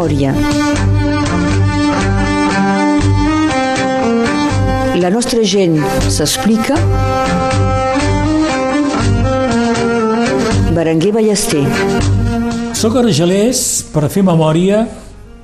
[0.00, 0.32] memòria.
[5.00, 5.76] La nostra gent
[6.08, 6.76] s'explica.
[10.72, 11.64] Berenguer Ballester.
[12.72, 14.86] Soc argelers per fer memòria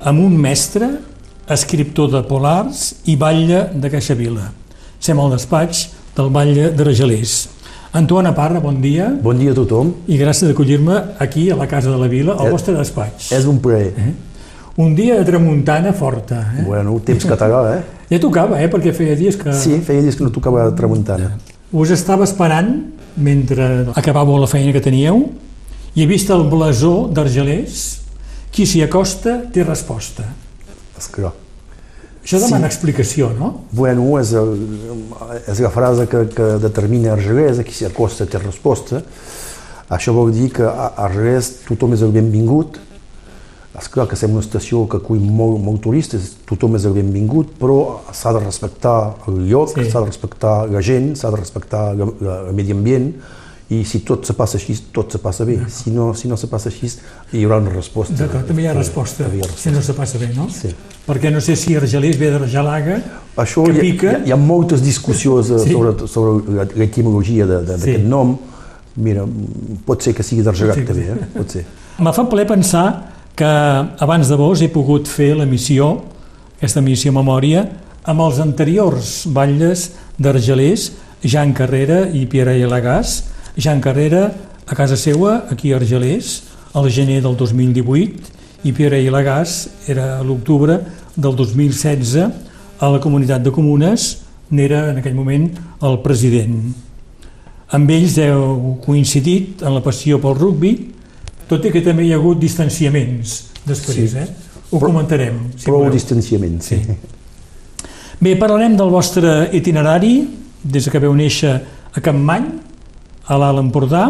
[0.01, 0.89] amb un mestre,
[1.53, 4.49] escriptor de Polars i batlle de Caixa Vila.
[4.99, 5.87] Sem al despatx
[6.17, 7.35] del batlle d'Argelers.
[7.97, 9.11] Antoine Parra, bon dia.
[9.21, 9.93] Bon dia a tothom.
[10.09, 13.31] I gràcies d'acollir-me aquí, a la Casa de la Vila, al vostre despatx.
[13.37, 13.93] És un plaer.
[13.95, 14.15] Eh?
[14.77, 16.53] Un dia de tramuntana forta.
[16.53, 16.63] Eh?
[16.67, 17.81] Bueno, temps català, eh?
[18.11, 18.69] Ja tocava, eh?
[18.71, 19.51] Perquè feia dies que...
[19.57, 21.33] Sí, feia dies que no tocava tramuntana.
[21.73, 22.69] Us estava esperant
[23.17, 25.25] mentre acabàveu la feina que teníeu
[25.97, 27.81] i he vist el blasó d'Argelers.
[28.53, 30.23] Qui s'hi acosta té resposta.
[30.97, 31.33] Esclar.
[32.21, 32.75] Això demana sí.
[32.75, 33.49] explicació, no?
[33.71, 34.53] Bueno, és, el,
[35.47, 39.01] és la frase que, que determina Argelers, qui s'hi acosta té resposta.
[39.89, 42.77] Això vol dir que a Argelers tothom és el benvingut.
[43.77, 47.51] És clar que som una estació que acull molt, molt turistes, tothom és el benvingut,
[47.59, 48.97] però s'ha de respectar
[49.29, 49.91] el lloc, s'ha sí.
[49.93, 53.11] de respectar la gent, s'ha de respectar el medi ambient,
[53.69, 55.57] i si tot se passa així, tot se passa bé.
[55.69, 56.87] Si no, si no se passa així,
[57.35, 58.15] hi haurà una resposta.
[58.15, 60.47] D'acord, també hi ha resposta, resposta, si no se passa bé, no?
[60.53, 60.71] Sí.
[61.07, 63.01] Perquè no sé si Argelers ve d'Argelaga,
[63.43, 64.13] Això que hi ha, pica...
[64.13, 65.73] Hi ha, hi ha moltes discussions sí.
[65.73, 67.97] sobre, sobre l'etimologia d'aquest sí.
[68.07, 68.37] nom.
[69.03, 69.27] Mira,
[69.85, 71.29] pot ser que sigui d'Argelac sí, també, eh?
[71.35, 71.67] pot ser.
[72.07, 72.87] Me fa plaer pensar
[73.37, 75.91] que abans de vos he pogut fer la missió,
[76.57, 77.67] aquesta missió memòria,
[78.09, 80.87] amb els anteriors batlles d'Argelers,
[81.21, 83.19] Jan Carrera i Pierre Lagàs,
[83.53, 84.31] Jean Carrera
[84.65, 86.41] a casa seua, aquí a Argelers,
[86.73, 88.33] al gener del 2018,
[88.65, 90.79] i Pierre Lagàs era a l'octubre
[91.13, 95.51] del 2016 a la comunitat de comunes, n'era en aquell moment
[95.85, 96.57] el president.
[97.69, 100.77] Amb ells heu coincidit en la passió pel rugbi,
[101.49, 104.23] tot i que també hi ha hagut distanciaments després, sí.
[104.23, 104.27] eh?
[104.67, 105.39] Ho però, comentarem.
[105.55, 106.81] Si prou distanciaments, sí.
[108.19, 110.15] Bé, parlarem del vostre itinerari,
[110.63, 111.53] des que veu néixer
[111.93, 112.49] a Campmany,
[113.27, 114.07] a l'Alt Empordà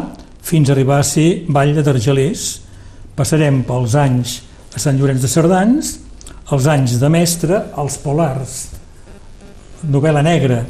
[0.48, 2.48] fins a arribar a ser Batlle d'Argelers.
[3.18, 4.38] Passarem pels anys
[4.74, 5.94] a Sant Llorenç de Cerdans,
[6.54, 8.58] els anys de mestre, els polars,
[9.84, 10.62] novel·la negra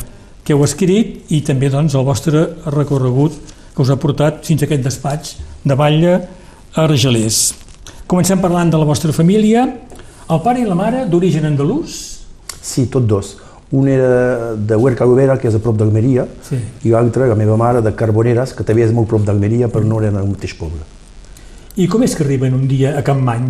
[0.44, 3.36] que heu escrit i també doncs, el vostre recorregut
[3.76, 5.36] que us ha portat fins a aquest despatx
[5.68, 6.14] de Batlle
[6.78, 7.56] Argelers.
[8.06, 9.64] Comencem parlant de la vostra família.
[10.30, 11.96] El pare i la mare d'origen andalús?
[12.62, 13.32] Sí, tots dos.
[13.74, 16.60] Un era de Huerca Lubera, que és a prop d'Almeria, sí.
[16.86, 19.98] i l'altre, la meva mare, de Carboneres, que també és molt prop d'Almeria, però no
[20.04, 20.86] eren al mateix poble.
[21.82, 23.48] I com és que arriben un dia a Campmany?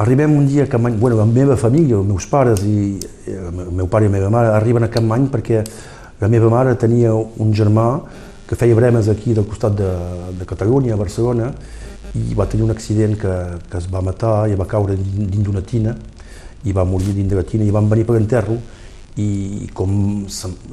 [0.00, 2.96] Arribem un dia a Campmany, bueno, la meva família, els meus pares i
[3.28, 5.60] el meu pare i la meva mare arriben a Campmany perquè
[6.22, 7.90] la meva mare tenia un germà
[8.48, 9.90] que feia bremes aquí del costat de,
[10.38, 11.52] de Catalunya, a Barcelona,
[12.14, 13.34] i va tenir un accident que,
[13.70, 15.96] que es va matar i va caure dins d'una tina
[16.64, 18.58] i va morir dins de la tina i van venir per enterro
[19.18, 20.26] i com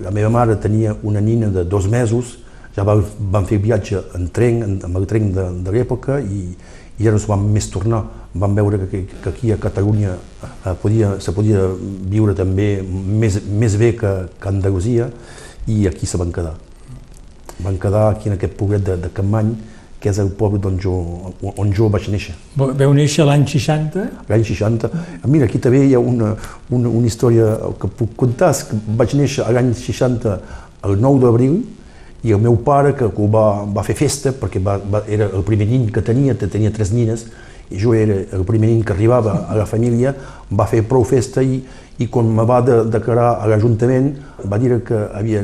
[0.04, 2.38] la meva mare tenia una nina de dos mesos,
[2.76, 2.98] ja va,
[3.32, 6.52] van fer viatge en tren, amb el tren de, de l'època i,
[7.00, 8.04] i ja no s'ho van més tornar.
[8.36, 11.64] Van veure que, que aquí a Catalunya eh, podia, se podia
[12.12, 15.10] viure també més, més bé que, que Andalusia
[15.72, 16.54] i aquí se van quedar.
[17.66, 19.56] Van quedar aquí en aquest poblet de, de Campmany,
[20.06, 20.94] que és el poble on jo,
[21.58, 22.36] on jo vaig néixer.
[22.54, 24.04] Veu néixer l'any 60?
[24.30, 24.92] L'any 60.
[25.26, 26.36] Mira, aquí també hi ha una,
[26.70, 30.36] una, una història que puc contar, que vaig néixer l'any 60,
[30.86, 31.58] el 9 d'abril,
[32.22, 35.48] i el meu pare, que, que va, va fer festa, perquè va, va, era el
[35.48, 37.26] primer nin que tenia, tenia tres nines,
[37.74, 40.14] i jo era el primer nin que arribava a la família,
[40.54, 41.64] va fer prou festa i,
[41.98, 44.14] i quan me va de, declarar a l'Ajuntament
[44.46, 45.42] va dir que havia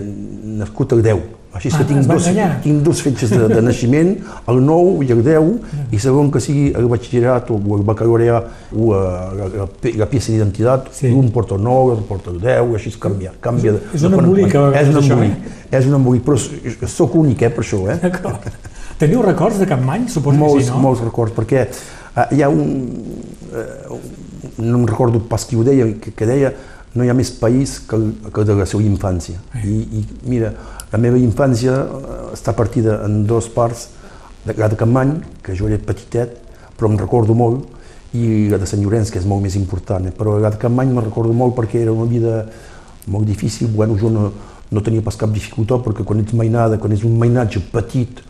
[0.62, 2.28] nascut el 10 així ah, que tinc dos,
[2.64, 4.12] tinc dos fetges de, de naixement,
[4.52, 5.50] el 9 i el 10,
[5.92, 9.02] i segon que sigui el batxillerat o el baccalaureat o uh,
[9.36, 9.68] la, la,
[10.00, 11.12] la peça d'identitat, sí.
[11.12, 13.36] un porta el 9, l'altre porta el 10, així canvia.
[13.44, 14.56] canvia de, és un embolic.
[14.80, 15.78] És un embolic, eh?
[15.82, 17.84] és un embolic, però sóc únic eh, per això.
[17.92, 18.56] Eh?
[19.02, 20.08] Teniu records de Campmany?
[20.14, 20.84] Suposo molts, que sí, no?
[20.88, 22.78] Molts records, perquè uh, hi ha un...
[23.52, 24.04] Uh,
[24.62, 26.56] no em recordo pas qui ho deia, que, que deia
[26.96, 27.98] no hi ha més país que,
[28.36, 29.40] que de la seva infància.
[29.64, 30.52] I, I mira,
[30.92, 33.88] la meva infància eh, està partida en dues parts,
[34.46, 36.34] de la de Campmany, que jo era petitet,
[36.78, 37.68] però em recordo molt,
[38.18, 40.08] i la de Sant Llorenç, que és molt més important.
[40.10, 40.14] Eh?
[40.16, 42.42] Però la de Campmany me recordo molt perquè era una vida
[43.08, 43.70] molt difícil.
[43.72, 44.32] Bueno, jo no,
[44.72, 48.24] no tenia pas cap dificultat, perquè quan ets mainada, quan ets un mainatge petit,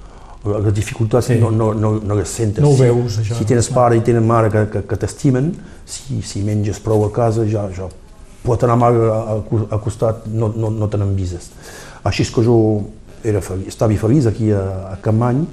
[0.44, 1.38] les dificultats sí.
[1.38, 2.64] no, no, no, no les sentes.
[2.64, 3.38] No ho veus, això.
[3.38, 5.52] Si tens pare i tenen mare que, que, que t'estimen,
[5.86, 7.90] si, si menges prou a casa, ja, ja
[8.42, 11.52] pot anar mal al costat, no, no, no te n'envises.
[12.04, 12.58] Així que jo
[13.24, 14.62] era, estava feliç aquí a,
[14.94, 15.44] a Campany,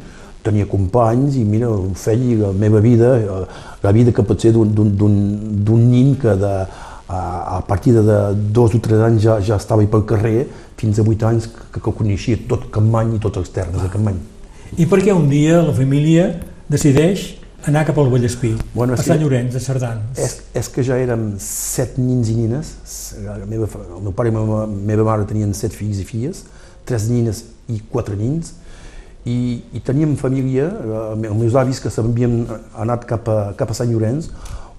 [0.45, 1.69] tenia companys i mira,
[1.99, 3.41] feia la meva vida, eh,
[3.83, 6.55] la vida que pot ser d'un nin que de,
[7.09, 7.21] a,
[7.59, 8.19] a partir de
[8.53, 10.47] dos o tres anys ja, ja estava pel carrer,
[10.79, 14.21] fins a vuit anys que, que coneixia tot Campmany i tots els termes de Campmany.
[14.77, 16.31] I per què un dia la família
[16.69, 20.19] decideix anar cap al Vallespí, bueno, a Sant Llorenç de Cerdans?
[20.19, 22.71] És, és que ja érem set nins i nines,
[23.25, 26.45] la meva, el meu pare i la meva, meva mare tenien set fills i filles,
[26.89, 28.55] tres nines i quatre nins,
[29.29, 32.41] i, i teníem família, eh, els meus avis que s'havien
[32.79, 34.31] anat cap a, cap a Sant Llorenç,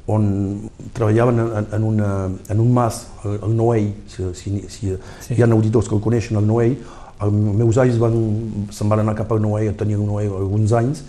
[0.09, 0.23] on
[0.95, 2.13] treballaven en, en, una,
[2.49, 5.35] en un mas, el, el Noell, si, si, si sí.
[5.35, 6.79] hi ha auditors que el coneixen, el Noell,
[7.19, 8.15] els meus avis van,
[8.73, 11.03] se'n van anar cap al Noell, tenien un Noell alguns anys,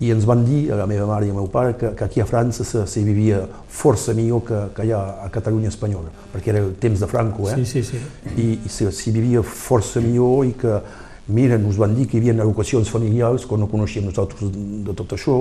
[0.00, 2.20] i ens van dir, a la meva mare i al meu pare, que, que aquí
[2.20, 6.60] a França se, se vivia força millor que, que allà a Catalunya espanyola, perquè era
[6.60, 7.56] el temps de Franco, eh?
[7.62, 8.02] Sí, sí, sí.
[8.36, 10.80] I, i s'hi vivia força millor i que
[11.26, 14.52] Mira, ens van dir que hi havia educacions familiars, que no coneixíem nosaltres
[14.86, 15.40] de tot això,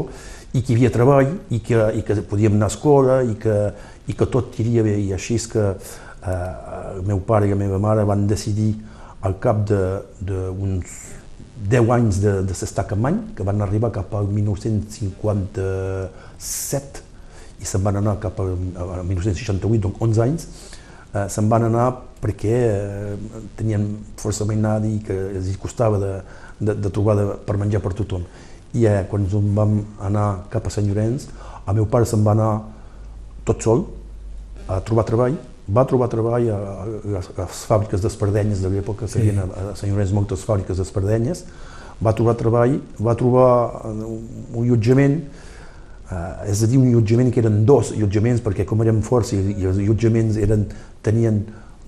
[0.57, 3.57] i que hi havia treball, i que, i que podíem anar a escola, i que,
[4.09, 4.95] i que tot iria bé.
[4.97, 6.39] I així és que eh,
[6.95, 8.71] el meu pare i la meva mare van decidir
[9.21, 10.97] al cap d'uns
[11.55, 17.03] 10 anys de, de s'estar a Campany, que van arribar cap al 1957,
[17.63, 20.41] i se'n van anar cap al 1968, doncs 11 anys,
[21.13, 21.87] eh, se'n van anar
[22.21, 23.15] perquè eh,
[23.55, 23.83] tenien
[24.19, 26.13] força mainada i que els costava de,
[26.59, 28.23] de, de trobar de, per menjar per tothom.
[28.75, 29.23] I eh, quan
[29.55, 29.71] vam
[30.03, 31.21] anar cap a Sant Llorenç,
[31.65, 32.53] el meu pare se'n va anar
[33.47, 33.79] tot sol
[34.67, 35.35] a trobar treball,
[35.67, 36.59] va trobar treball a,
[37.05, 39.31] les, a les fàbriques d'espardenyes de l'època, sí.
[39.33, 41.45] a, a Sant Llorenç moltes fàbriques d'espardenyes,
[42.03, 43.49] va trobar treball, va trobar
[43.91, 44.21] un,
[44.61, 45.23] allotjament
[46.05, 49.39] Uh, és a dir, un allotjament que eren dos allotjaments, perquè com érem forts i,
[49.55, 50.67] i els allotjaments eren,
[51.01, 51.39] tenien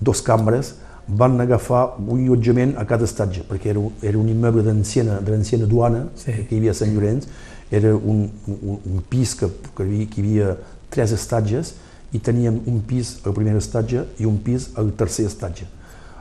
[0.02, 0.72] dos cambres,
[1.06, 6.08] van agafar un allotjament a cada estatge, perquè era, era un immeuble de l'anciana duana
[6.18, 6.34] sí.
[6.34, 7.28] que hi havia a Sant Llorenç,
[7.70, 10.50] era un, un, un pis que, que, hi havia, que hi havia
[10.90, 11.76] tres estatges
[12.12, 15.66] i teníem un pis al primer estatge i un pis al tercer estatge.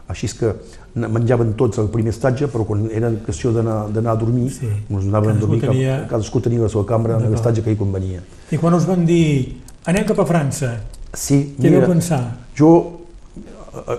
[0.08, 0.54] Així que
[0.96, 4.70] menjaven tots al primer estatge, però quan era qüestió d'anar a dormir, sí.
[4.90, 5.98] ens anaven a dormir, tenia...
[6.10, 8.24] cadascú tenia la seva cambra en l'estatge que hi convenia.
[8.52, 10.78] I quan us van dir, anem cap a França,
[11.14, 12.22] sí, què vau pensar?
[12.58, 12.72] Jo,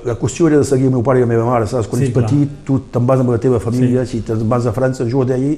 [0.08, 1.88] la qüestió era de seguir el meu pare i la meva mare, saps?
[1.90, 4.19] Quan sí, ets petit, tu te'n vas amb la teva família, sí.
[4.19, 5.55] si te'n vas a França, jo deia,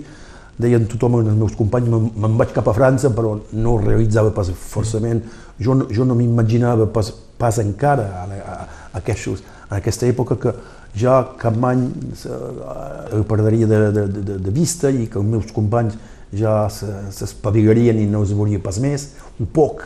[0.61, 5.23] deien tothom, els meus companys, me'n vaig cap a França, però no realitzava pas forçament.
[5.61, 10.55] Jo, jo no m'imaginava pas, pas encara a, a, a, aquests, en aquesta època que
[10.97, 11.85] ja Capmany
[12.27, 15.99] eh, el perdria de, de, de, de vista i que els meus companys
[16.37, 19.11] ja s'espavilarien i no es volia pas més,
[19.43, 19.83] un poc,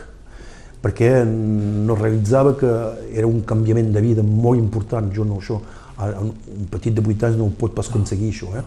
[0.85, 2.71] perquè no realitzava que
[3.17, 5.09] era un canviament de vida molt important.
[5.13, 5.57] Jo no, això,
[5.97, 8.51] un petit de 8 anys no ho pot pas aconseguir, això.
[8.59, 8.61] Eh?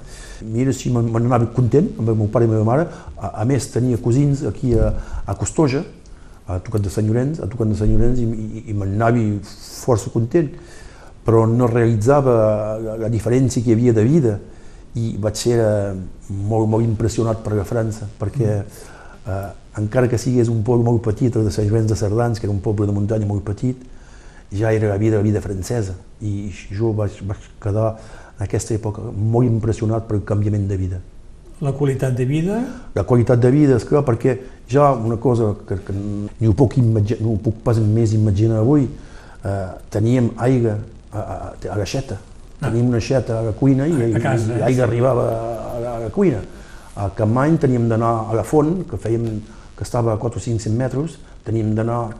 [0.48, 3.46] Mira, si me n'anava content amb el meu pare i la meva mare, a, a
[3.46, 4.90] més tenia cosins aquí a,
[5.26, 5.84] a Costoja,
[6.48, 10.10] a tocat de Sant Llorenç, a tocat de Sant Llorenç, i, i, i m'anava força
[10.14, 10.50] content
[11.28, 12.34] però no realitzava
[12.80, 14.38] la, la diferència que hi havia de vida
[14.96, 15.90] i vaig ser eh,
[16.32, 21.36] molt, molt impressionat per la França, perquè eh, encara que sigués un poble molt petit,
[21.36, 23.84] el de Sant Joan de Cerdans, que era un poble de muntanya molt petit,
[24.56, 27.90] ja era la vida, la vida francesa, i jo vaig, vaig quedar
[28.38, 31.04] en aquesta època molt impressionat per el canviament de vida.
[31.60, 32.60] La qualitat de vida?
[32.94, 34.36] La qualitat de vida, és clar, perquè
[34.70, 38.60] ja una cosa que, que ni ho puc, imaginar, no ho puc pas més imaginar
[38.62, 38.86] avui,
[39.42, 40.76] eh, teníem aigua
[41.10, 41.38] a, a,
[41.74, 42.20] a la xeta.
[42.60, 42.68] Ah.
[42.68, 45.96] Teníem una xeta a la cuina i, a casa, i, i l'aigua arribava a la,
[45.96, 46.44] a la cuina.
[46.98, 49.26] A Campmany teníem d'anar a la font, que fèiem
[49.78, 52.12] que estava a 4 o 500 metres, teníem d'anar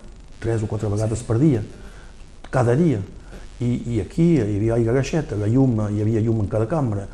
[0.43, 1.63] 3 o 4 vegades per dia,
[2.51, 2.99] cada dia.
[3.59, 6.51] I, i aquí hi havia aigua a la xeta, la llum, hi havia llum en
[6.51, 7.07] cada cambra,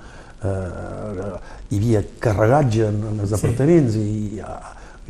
[0.44, 4.04] hi havia carregatge en, en els apartaments, sí.
[4.04, 4.58] i eh,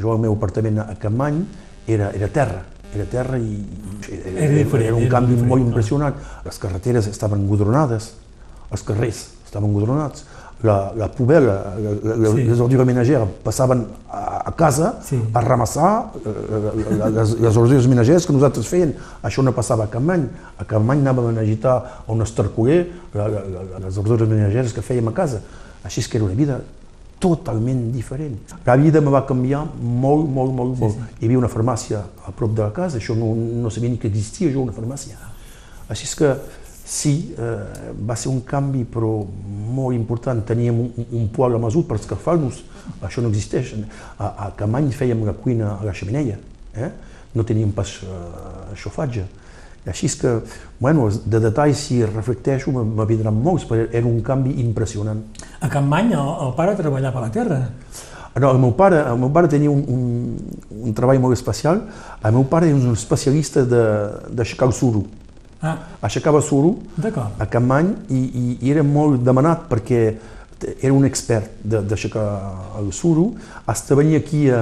[0.01, 1.41] jo el meu apartament a Campmany
[1.87, 2.63] era, era terra,
[2.95, 3.59] era terra i
[4.09, 6.21] era, era, diferent, era un canvi era molt impressionant.
[6.47, 8.13] Les carreteres estaven engudronades,
[8.71, 10.27] els carrers estaven engudronats,
[10.65, 12.45] la, la pubela, la, sí.
[12.49, 15.19] les ordures menagères passaven a, a casa sí.
[15.35, 18.95] a ramassar eh, les, les ordures menagères que nosaltres feien.
[19.23, 20.25] Això no passava a Campany.
[20.57, 22.81] A Campany anàvem a agitar a un estercoler
[23.13, 25.43] les ordures menagères que fèiem a casa.
[25.85, 26.59] Així és que era una vida
[27.21, 28.41] totalment diferent.
[28.65, 30.97] La vida me va canviar molt, molt, molt, molt.
[30.97, 31.21] Sí, sí.
[31.21, 34.09] Hi havia una farmàcia a prop de la casa, això no, no sabia ni que
[34.09, 35.21] existia jo una farmàcia.
[35.93, 36.33] Així és que
[36.85, 40.45] sí, eh, va ser un canvi però molt important.
[40.47, 42.61] Teníem un, un poal a masut per escalfar-nos,
[43.03, 43.75] això no existeix.
[44.19, 46.37] A, a Camany fèiem la cuina a la xemeneia,
[46.77, 46.91] eh?
[47.35, 49.25] no teníem pas eh, xofatge.
[49.85, 50.31] Així és que,
[50.81, 55.21] bueno, de detalls, si reflecteixo, me vindran molts, però era un canvi impressionant.
[55.61, 57.59] A Campmany el, el pare treballava a la terra.
[58.35, 61.85] No, el meu pare, el meu pare tenia un, un, un treball molt especial.
[62.25, 65.05] El meu pare és un especialista d'aixecar el suro.
[65.65, 66.75] Ah, Aixecava suro
[67.41, 70.01] a Campmany i, i, i era molt demanat perquè
[70.81, 72.27] era un expert d'aixecar
[72.81, 73.31] el suro.
[73.67, 74.61] Hasta venia aquí, eh,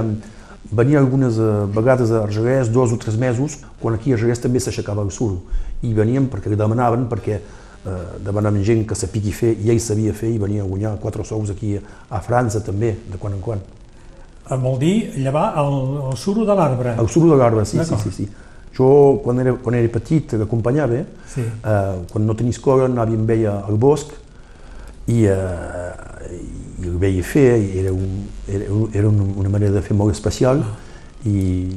[0.71, 4.63] venia algunes eh, vegades a Argelès, dos o tres mesos, quan aquí a Argelès també
[4.63, 5.43] s'aixecava el suro.
[5.83, 10.31] I venien perquè demanaven, perquè eh, demanaven gent que sapigui fer, i ell sabia fer,
[10.31, 13.63] i venia a guanyar quatre sous aquí a França també, de quan en quan.
[14.49, 15.77] Eh, Vol dir llevar el,
[16.13, 16.97] el suro de l'arbre.
[16.99, 18.29] El suro de l'arbre, sí, sí, sí, sí.
[18.77, 21.41] Jo, quan era, quan era petit, l'acompanyava, Sí.
[21.43, 24.13] eh, quan no tenia escola anava amb ell al bosc
[25.09, 25.93] i, eh,
[26.81, 30.13] i el veia fer, i era, un, era, era una una manera de fer molt
[30.15, 30.63] especial
[31.27, 31.69] i,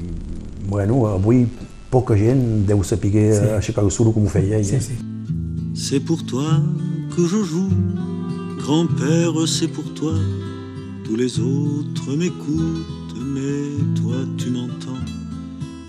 [0.69, 1.45] bueno, avui
[1.91, 3.49] poca gent deu saber Sí.
[3.57, 4.65] aixecar el suro com ho feia ell.
[4.65, 4.79] Sí, eh?
[4.81, 4.95] sí.
[5.75, 6.61] C'est pour toi
[7.15, 7.69] que je joue,
[8.57, 10.13] grand-père, c'est pour toi.
[11.03, 15.03] Tous les autres m'écoutent, mais toi tu m'entends.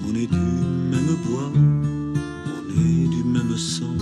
[0.08, 3.96] On est du même bois, on est du même sang,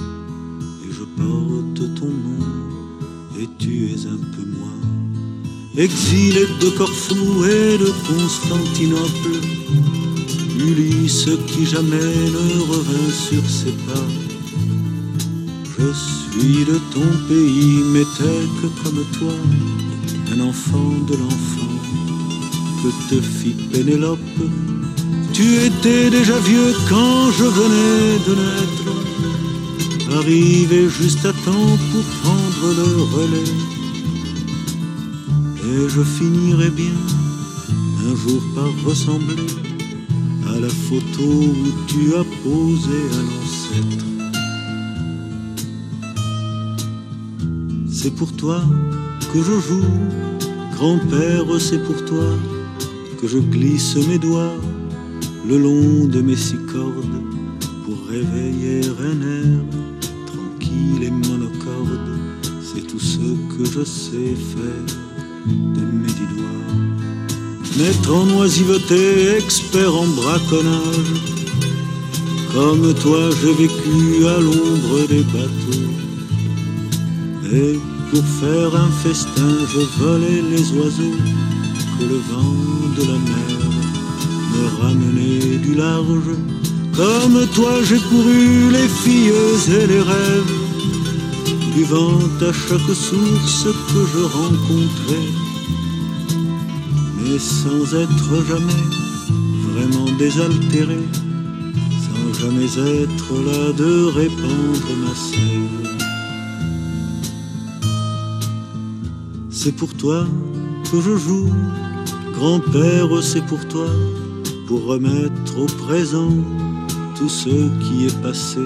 [0.84, 2.44] et je porte ton nom,
[3.40, 4.68] et tu es un peu moi.
[5.76, 9.40] Exilé de Corfou et de Constantinople,
[10.58, 14.06] Ulysse qui jamais ne revint sur ses pas.
[15.78, 19.34] Je suis de ton pays, mais tel que comme toi,
[20.32, 21.74] un enfant de l'enfant
[22.82, 24.20] que te fit Pénélope.
[25.34, 28.88] Tu étais déjà vieux quand je venais de naître,
[30.16, 33.52] arrivé juste à temps pour prendre le relais.
[35.66, 36.98] Et je finirai bien
[38.08, 39.48] un jour par ressembler
[40.54, 44.04] à la photo où tu as posé un ancêtre.
[47.90, 48.62] C'est pour toi
[49.32, 49.90] que je joue,
[50.76, 52.28] grand-père, c'est pour toi
[53.20, 54.54] que je glisse mes doigts
[55.46, 57.22] le long de mes six cordes
[57.84, 59.60] pour réveiller un air
[60.26, 62.18] tranquille et monocorde.
[62.62, 63.18] C'est tout ce
[63.52, 64.96] que je sais faire
[65.46, 67.78] de mes dix doigts.
[67.78, 71.12] Maître en oisiveté, expert en braconnage,
[72.54, 75.90] comme toi j'ai vécu à l'ombre des bateaux.
[77.52, 77.78] Et
[78.10, 81.18] pour faire un festin, je volais les oiseaux
[81.98, 82.56] que le vent
[82.96, 83.73] de la mer
[84.56, 86.32] me ramenait du large.
[86.96, 89.32] Comme toi, j'ai couru les filles
[89.68, 90.52] et les rêves,
[91.74, 95.28] buvant à chaque source que je rencontrais,
[97.18, 98.84] mais sans être jamais
[99.68, 101.00] vraiment désaltéré,
[102.04, 102.70] sans jamais
[103.02, 105.84] être là de répandre ma sève.
[109.50, 110.26] C'est pour toi
[110.92, 111.52] que je joue,
[112.34, 113.88] grand-père, c'est pour toi,
[114.66, 116.30] pour remettre au présent
[117.16, 118.60] tout ce qui est passé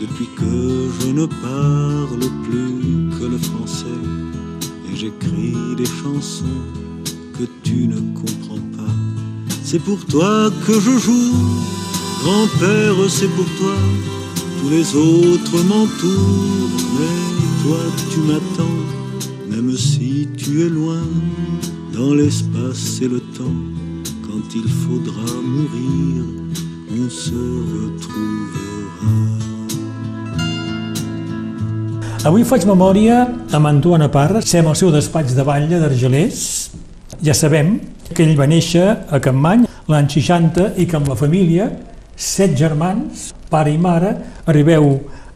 [0.00, 4.00] depuis que je ne parle plus que le français
[4.90, 6.64] et j'écris des chansons
[7.38, 8.94] que tu ne comprends pas.
[9.62, 11.34] C'est pour toi que je joue,
[12.22, 13.76] grand-père, c'est pour toi,
[14.60, 17.78] tous les autres m'entourent, mais toi
[18.10, 18.92] tu m'attends
[19.54, 21.02] même si tu es loin,
[21.92, 23.60] dans l'espace et le temps,
[24.32, 26.24] quand il faudra mourir,
[26.90, 27.36] on se
[27.76, 29.12] retrouvera.
[32.24, 36.40] Avui faig memòria amb Antoine Parra, sem al seu despatx de batlle d'Argelers.
[37.20, 37.74] Ja sabem
[38.08, 41.68] que ell va néixer a Campmany l'any 60 i que amb la família,
[42.16, 44.16] set germans, pare i mare,
[44.48, 44.94] arribeu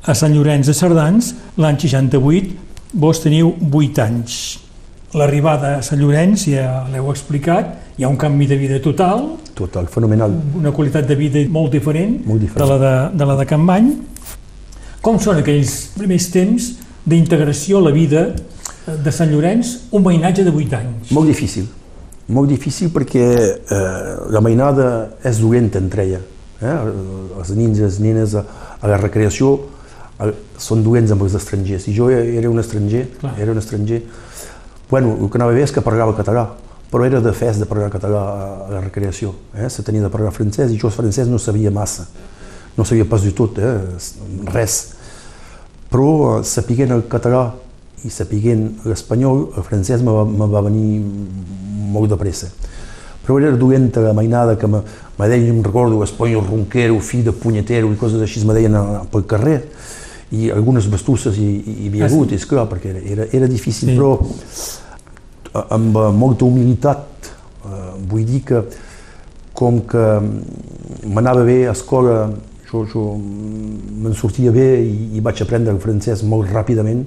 [0.09, 2.55] a Sant Llorenç de Cerdans l'any 68,
[2.97, 4.66] vos teniu 8 anys.
[5.15, 9.87] L'arribada a Sant Llorenç, ja l'heu explicat, hi ha un canvi de vida total, Total,
[9.89, 10.35] fenomenal.
[10.59, 12.67] una qualitat de vida molt diferent, Molt diferent.
[12.67, 13.87] de la de, de la de Campmany.
[15.01, 16.73] Com són aquells primers temps
[17.07, 21.13] d'integració a la vida eh, de Sant Llorenç, un veïnatge de 8 anys?
[21.15, 21.69] Molt difícil.
[22.29, 26.21] Molt difícil perquè eh, la mainada és dolenta entre ella.
[26.61, 26.77] Eh?
[27.39, 28.43] Els nins i les nenes a,
[28.83, 29.55] a la recreació
[30.21, 31.87] eh, són dolents amb els estrangers.
[31.89, 33.37] I jo era un estranger, Clar.
[33.41, 34.03] era un estranger.
[34.91, 36.47] Bueno, el que anava bé és que parlava català,
[36.93, 39.35] però era de fes de parlar català a la recreació.
[39.59, 39.69] Eh?
[39.71, 42.07] Se tenia de parlar francès i jo el francès no sabia massa.
[42.77, 43.75] No sabia pas de tot, eh?
[44.53, 44.77] res.
[45.91, 47.49] Però eh, sapiguent el català
[48.07, 51.01] i sapiguent l'espanyol, el francès me va, me va venir
[51.91, 52.53] molt de pressa.
[53.27, 54.85] Però era dolenta la mainada que me,
[55.19, 58.87] me deien, em recordo, espanyol ronquero, fill de punyetero i coses així me deien eh,
[59.11, 59.59] pel carrer.
[60.33, 63.91] I algunes bastusses hi, hi havia Ah, hagut, és clar, perquè era, era, era difícil,
[63.91, 63.97] Sí.
[63.97, 64.17] però
[65.71, 68.63] amb eh, molta humilitat eh, vull dir que
[69.57, 70.03] com que
[71.09, 72.27] m'anava bé a escola,
[72.71, 77.07] jo, jo me'n sortia bé i, i vaig aprendre el francès molt ràpidament,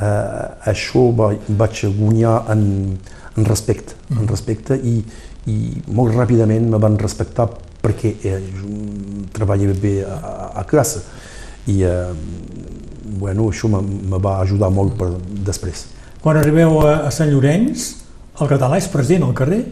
[0.00, 2.62] eh, això va, vaig guanyar en,
[3.36, 5.02] en respecte, en respecte i,
[5.52, 5.58] i
[5.92, 7.48] molt ràpidament me van respectar
[7.80, 8.70] perquè eh, jo
[9.36, 10.16] treballava bé a,
[10.60, 11.02] a classe
[11.68, 12.12] i eh,
[13.20, 13.82] bueno, això me,
[14.18, 15.10] va ajudar molt per
[15.46, 15.86] després.
[16.20, 17.90] Quan arribeu a, a Sant Llorenç,
[18.40, 19.62] el català és present al carrer?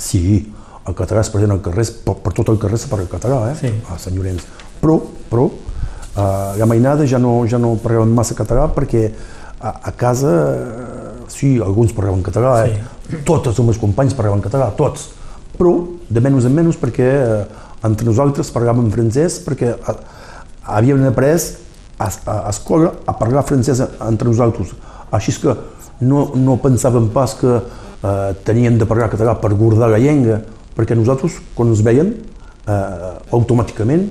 [0.00, 0.42] Sí,
[0.88, 3.56] el català és present al carrer, per, per tot el carrer se parla català, eh?
[3.60, 3.72] Sí.
[3.88, 4.44] a Sant Llorenç.
[4.82, 4.98] Però,
[5.30, 9.08] però, uh, la mainada ja no, ja no parlàvem massa català perquè
[9.58, 13.22] a, a casa, eh, sí, alguns parlaven català, eh?
[13.26, 15.08] tots els meus companys parlaven català, tots,
[15.58, 15.74] però
[16.08, 17.40] de menys en menys perquè eh,
[17.86, 19.96] entre nosaltres parlàvem francès perquè eh,
[20.76, 21.36] havíem après
[21.98, 24.74] a, a, a escola a parlar francès entre nosaltres.
[25.10, 25.54] Així que
[26.00, 30.40] no, no pensàvem pas que eh, teníem de parlar català per guardar la llengua,
[30.76, 32.12] perquè nosaltres, quan ens veien,
[32.68, 34.06] eh, automàticament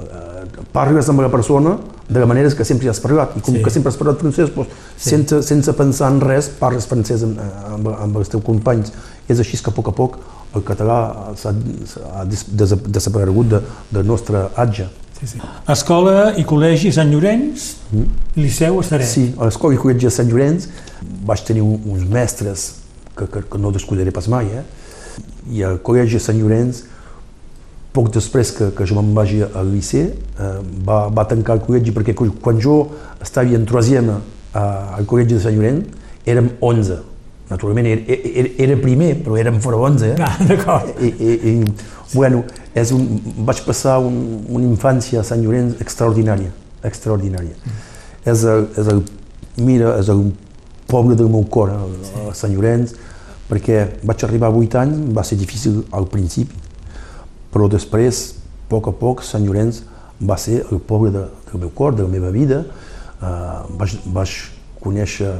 [0.00, 1.76] eh, parles amb la persona
[2.08, 3.36] de la manera que sempre has parlat.
[3.36, 3.62] I com Sí.
[3.62, 5.10] que sempre has parlat francès, doncs, sí.
[5.10, 7.40] sense, sense pensar en res, parles francès amb,
[7.74, 8.92] amb, amb els teus companys.
[9.28, 10.18] És així que a poc a poc
[10.54, 11.52] el català s'ha
[11.90, 13.60] s'ha des, des, desaparegut de,
[13.90, 14.86] del nostre atge.
[15.16, 15.38] Sí, sí.
[15.72, 17.70] Escola i col·legi Sant Llorenç,
[18.36, 19.08] Liceu a Saret.
[19.08, 20.66] Sí, a l'escola i col·legi de Sant Llorenç
[21.26, 22.66] vaig tenir un, uns mestres
[23.16, 24.64] que, que, que no descuidaré pas mai, eh?
[25.56, 26.82] I al col·legi de Sant Llorenç,
[27.96, 30.50] poc després que, que jo me'n vagi al liceu, eh,
[30.84, 32.82] va, va tancar el col·legi perquè quan jo
[33.24, 34.18] estava en troisième
[34.52, 35.86] a- al col·legi de Sant Llorenç,
[36.28, 37.00] érem 11.
[37.50, 40.08] Naturalment era, era, era primer, però érem fora 11.
[40.08, 40.16] Eh?
[40.18, 40.88] Ah, d'acord.
[40.98, 41.54] I, i, i,
[42.14, 42.42] bueno,
[42.74, 43.06] és un,
[43.46, 44.16] vaig passar un,
[44.50, 46.50] una infància a Sant Llorenç extraordinària,
[46.86, 47.54] extraordinària.
[48.26, 49.04] És el, és el,
[49.62, 50.26] mira, és el
[50.90, 51.84] poble del meu cor, a,
[52.26, 52.96] a Sant Llorenç,
[53.46, 56.58] perquè vaig arribar a 8 anys, va ser difícil al principi,
[57.54, 58.24] però després,
[58.66, 59.84] a poc a poc, Sant Llorenç
[60.20, 62.64] va ser el poble de, del meu cor, de la meva vida.
[63.16, 64.32] Uh, vaig, vaig
[64.82, 65.30] conèixer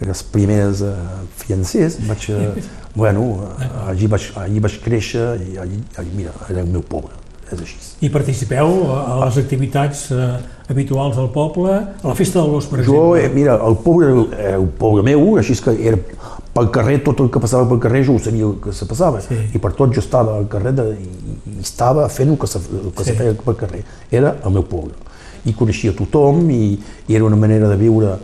[0.00, 0.92] les primeres uh,
[1.40, 2.50] fiancers, vaig, uh,
[2.96, 3.22] bueno,
[3.88, 7.14] allí, vaig, allí vaig créixer i allí, allí, mira, era el meu poble,
[7.50, 7.78] és així.
[8.04, 10.24] I participeu a les activitats eh,
[10.68, 13.34] habituals del poble, a la festa de l'os, per Jo, eh, exemple.
[13.40, 15.96] mira, el poble era el poble meu, així que era
[16.56, 19.20] pel carrer, tot el que passava pel carrer jo ho sabia el que se passava.
[19.24, 19.36] Sí.
[19.54, 22.60] I per tot jo estava al carrer de, i, i estava fent el que, se,
[22.60, 23.10] el que Sí.
[23.12, 23.82] se feia pel carrer.
[24.10, 24.92] Era el meu poble.
[25.46, 26.78] I coneixia tothom i,
[27.08, 28.16] i era una manera de viure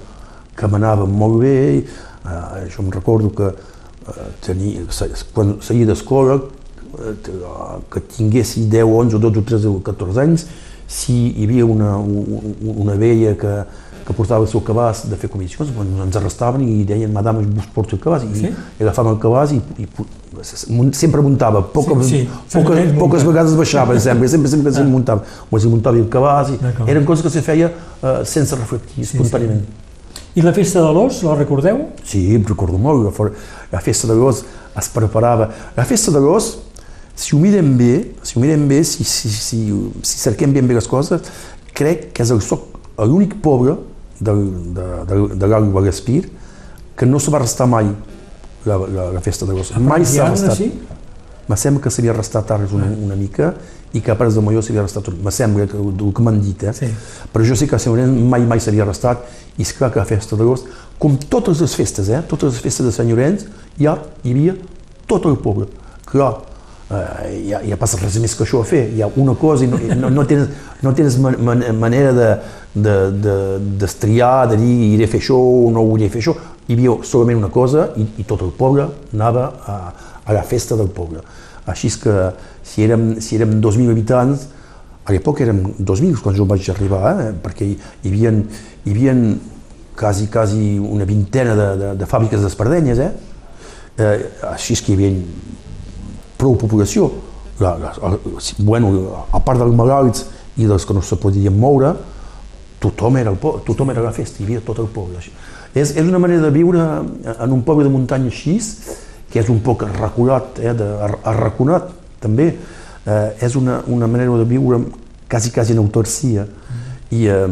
[0.62, 1.84] que m'anava molt bé.
[2.22, 4.84] Uh, jo em recordo que uh, tenia,
[5.34, 6.36] quan seguia d'escola,
[7.02, 7.14] eh,
[7.90, 10.46] que tinguessi 10, 11, 12, 13 o 14 anys,
[10.86, 12.52] si hi havia una, un-
[12.84, 13.52] una vella que,
[14.06, 17.66] que portava el seu cabàs de fer comissions, doncs ens arrestaven i deien, madame, vos
[17.74, 18.50] porto el cabàs, i, Sí?
[18.78, 19.88] i agafàvem el cabàs i, i
[20.94, 25.24] sempre muntava, poques, Sí, sí, poques, poques vegades baixava, sempre, sempre, sempre, sempre muntava.
[25.50, 27.72] O es muntava el cabàs, i eren coses que se feia
[28.02, 29.64] eh, sense reflectir, espontàniament.
[30.34, 31.82] I la festa de l'os, la recordeu?
[32.08, 33.04] Sí, em recordo molt,
[33.72, 34.44] la, festa de l'os
[34.80, 35.50] es preparava.
[35.76, 36.54] La festa de l'os,
[37.14, 37.92] si ho mirem bé,
[38.24, 39.60] si ho mirem bé, si, si, si,
[40.00, 41.28] si cerquem ben bé les coses,
[41.76, 43.76] crec que és l'únic poble
[44.20, 44.40] del,
[44.72, 46.22] de, de, de l'Alt Vallespir
[46.96, 47.90] que no se va restar mai
[48.64, 49.74] la, la, la festa de l'os.
[49.76, 50.56] Mai s'ha restat.
[50.56, 50.70] sí?
[51.48, 53.52] Me sembla que s'havia restat ara una, una mica
[53.92, 55.18] i que a Pares de Molló s'havia restat tot.
[55.22, 56.72] Me sembla que, el que m'han dit, eh?
[56.76, 56.88] Sí.
[57.32, 59.26] Però jo sé que a Sant Llorenç mai, mai s'havia restat
[59.58, 62.22] i és clar que la festa d'agost, com totes les festes, eh?
[62.28, 63.44] totes les festes de Sant Llorenç,
[63.80, 64.56] ja hi havia
[65.10, 65.68] tot el poble.
[66.08, 66.30] Clar,
[66.88, 68.86] eh, ja, ja passa res més que això a fer.
[68.94, 70.48] Hi ha una cosa i no, no, no tens,
[70.82, 72.30] no tens man, man, manera de,
[72.74, 73.36] de, de,
[73.82, 76.36] destriar, de dir iré a fer això o no iré a fer això.
[76.68, 79.78] Hi havia solament una cosa i, i tot el poble anava a,
[80.24, 81.20] a la festa del poble.
[81.68, 82.14] Així és que
[82.72, 84.46] si érem, si érem 2.000 habitants,
[85.04, 87.32] a l'època érem 2.000 quan jo vaig arribar, eh?
[87.42, 88.30] perquè hi, hi, havia,
[88.86, 89.14] hi havia
[89.98, 93.10] quasi, quasi una vintena de, de, de fàbriques d'espardenyes, eh?
[93.98, 94.14] eh?
[94.54, 95.12] així que hi havia
[96.38, 97.10] prou població.
[97.60, 98.16] La, la, la,
[98.64, 98.88] bueno,
[99.30, 100.24] a part dels malalts
[100.58, 101.92] i dels que no se podien moure,
[102.82, 105.20] tothom era, el, po- tothom era la festa, hi havia tot el poble.
[105.74, 106.80] És, és una manera de viure
[107.36, 108.56] en un poble de muntanya així,
[109.30, 111.90] que és un poc arraconat, eh, de, ar- arraconat
[112.22, 112.52] també,
[113.06, 114.80] eh, és una, una manera de viure
[115.28, 116.46] quasi, quasi en autarcia.
[117.10, 117.48] I, eh,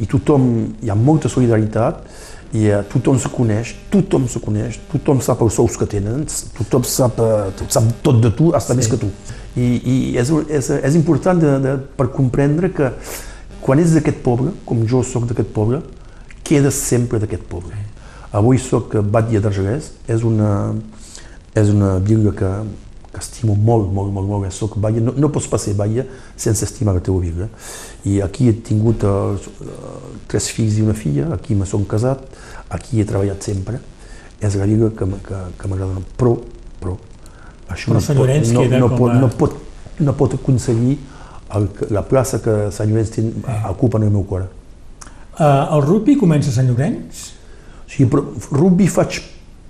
[0.00, 0.44] I tothom,
[0.80, 2.06] hi ha molta solidaritat,
[2.52, 6.24] i eh, tothom se coneix, tothom se coneix, tothom sap els sous que tenen,
[6.56, 8.80] tothom sap, eh, sap tot de tu, hasta sí.
[8.80, 9.10] més que tu.
[9.54, 12.90] I, i és, és, és important de, de, per comprendre que
[13.62, 15.82] quan ets d'aquest poble, com jo sóc d'aquest poble,
[16.46, 17.76] quedes sempre d'aquest poble.
[18.34, 20.50] Avui sóc batlle d'Argelès, és una,
[21.54, 22.50] és una vila que,
[23.12, 24.52] que estimo molt, molt, molt, molt.
[24.54, 26.04] Soc batlle, no, no pots passar batlle
[26.38, 27.48] sense estimar la teva vila.
[28.06, 29.34] I aquí he tingut uh,
[30.30, 32.22] tres fills i una filla, aquí me són casat,
[32.70, 33.80] aquí he treballat sempre.
[34.40, 36.04] És la vila que, que, que m'agrada.
[36.20, 36.36] Però,
[36.80, 36.94] però,
[37.68, 39.18] això però no, pot, no, no, pot, a...
[39.18, 39.58] no, pot,
[40.06, 40.96] no pot aconseguir
[41.58, 43.60] el, la plaça que Sant Llorenç ten, eh.
[43.72, 44.46] ocupa en el meu cor.
[45.34, 47.26] Uh, el rugby comença a Sant Llorenç?
[47.90, 48.22] Sí, però
[48.54, 49.18] rugby faig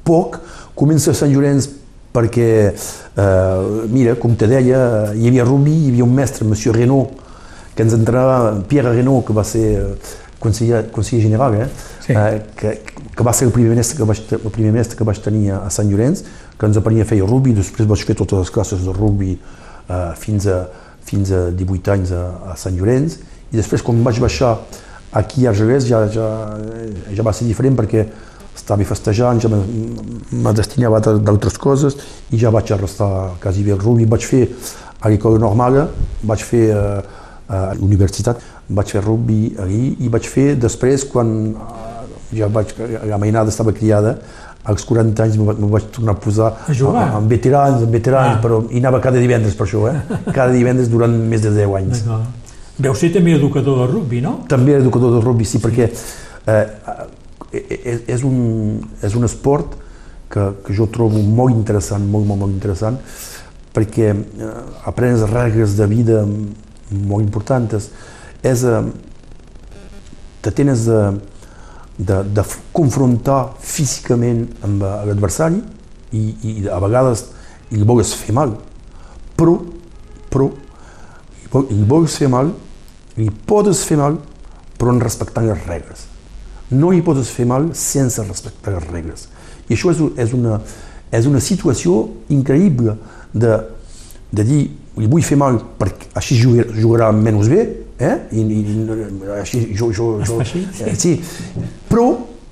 [0.05, 0.43] poc,
[0.77, 1.80] comença a Sant Llorenç
[2.13, 7.15] perquè, eh, mira, com te deia, hi havia rugby, hi havia un mestre, Monsieur Renault,
[7.75, 11.69] que ens entrenava, Pierre Renault, que va ser eh, conseller, conseller general, eh?
[12.01, 12.13] Sí.
[12.13, 12.79] eh que,
[13.17, 15.69] que va ser el primer mestre que vaig, el primer mestre que vaig tenir a
[15.71, 16.25] Sant Llorenç,
[16.59, 20.13] que ens aprenia a fer rugby, després vaig fer totes les classes de rugby eh,
[20.17, 20.65] fins, a,
[21.05, 23.19] fins a 18 anys a, a Sant Llorenç,
[23.53, 24.57] i després quan vaig baixar
[25.13, 26.27] aquí a Argelès ja, ja,
[27.11, 28.07] ja va ser diferent perquè
[28.57, 31.97] estava festejant, ja me destinava a d'altres coses
[32.31, 34.07] i ja vaig restar quasi bé el rugby.
[34.11, 34.47] Vaig fer
[35.01, 35.81] a l'escola normal,
[36.23, 37.01] vaig fer uh,
[37.49, 42.05] a la universitat, vaig fer rugby allí i vaig fer després, quan uh,
[42.37, 42.75] ja vaig,
[43.09, 44.19] la mainada estava criada,
[44.63, 47.07] als 40 anys me vaig tornar a posar a jugar.
[47.17, 48.41] amb veterans, amb veterans, ah.
[48.43, 50.19] però hi anava cada divendres per això, eh?
[50.37, 52.05] cada divendres durant més de 10 anys.
[52.81, 54.41] Deu ser també educador de rugby, no?
[54.49, 56.67] També educador de rugby, sí, perquè eh,
[57.53, 59.75] és, és, un, és un esport
[60.31, 62.99] que, que jo trobo molt interessant, molt, molt, molt interessant,
[63.75, 64.51] perquè eh,
[64.87, 67.91] aprens regles de vida molt importants.
[68.43, 68.83] És, eh,
[70.41, 71.01] te tens de,
[71.99, 75.61] de, de confrontar físicament amb l'adversari
[76.17, 77.27] i, i a vegades
[77.75, 78.55] li vols fer mal,
[79.37, 79.59] però,
[80.33, 80.49] però
[81.69, 82.55] li vols fer mal,
[83.19, 84.17] li pots fer mal,
[84.81, 86.10] però en respectant les regles
[86.71, 89.29] no hi pots fer mal sense respectar les regles.
[89.69, 90.61] I això és, és, una,
[91.15, 92.97] és una situació increïble
[93.33, 93.59] de,
[94.31, 94.63] de dir
[95.01, 97.63] li vull fer mal perquè així jugarà menys bé,
[98.01, 98.17] eh?
[98.35, 98.65] I, i
[99.39, 99.93] així jo...
[99.95, 100.65] jo, jo així?
[100.83, 101.15] Eh, sí.
[101.89, 102.09] Però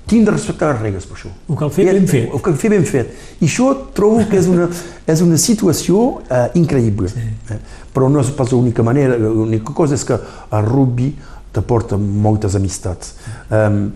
[0.09, 1.29] tinc de respectar les regles per això.
[1.49, 2.29] Ho cal fer ben fet.
[2.33, 3.11] Ho cal fer ben fet.
[3.39, 4.69] I això trobo que és una,
[5.05, 7.11] és una situació eh, increïble.
[7.11, 7.25] Sí.
[7.53, 7.59] Eh?
[7.93, 11.11] Però no és pas l'única manera, l'única cosa és que el rugby
[11.53, 13.15] t'aporta moltes amistats.
[13.49, 13.91] Um,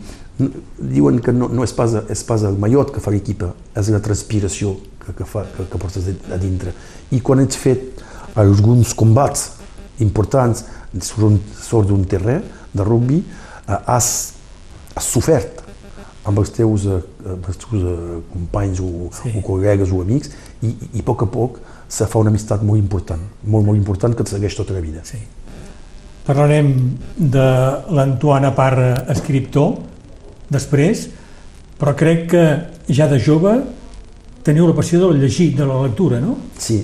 [0.80, 4.02] diuen que no, no és, pas, és pas el mallot que fa l'equipa, és la
[4.04, 6.74] transpiració que, que, fa, que, que portes a dintre.
[7.14, 8.02] I quan ets fet
[8.40, 9.52] alguns combats
[10.02, 10.66] importants
[11.04, 12.42] sort d'un terreny
[12.74, 14.34] de rugby, eh, has,
[14.96, 15.62] has sofert
[16.26, 17.00] amb els teus, eh,
[17.36, 19.36] amb els teus eh, companys o, sí.
[19.38, 21.62] o col·legues o amics i, i a poc a poc
[21.94, 25.04] se fa una amistat molt important, molt, molt important que et segueix tota la vida.
[25.06, 25.22] Sí.
[26.24, 26.74] Parlarem
[27.18, 27.48] de
[27.92, 29.76] l'Antoine Parra, escriptor,
[30.54, 31.08] després,
[31.80, 32.44] però crec que
[32.88, 33.58] ja de jove
[34.44, 36.38] teniu la passió de llegir, de la lectura, no?
[36.58, 36.82] Sí.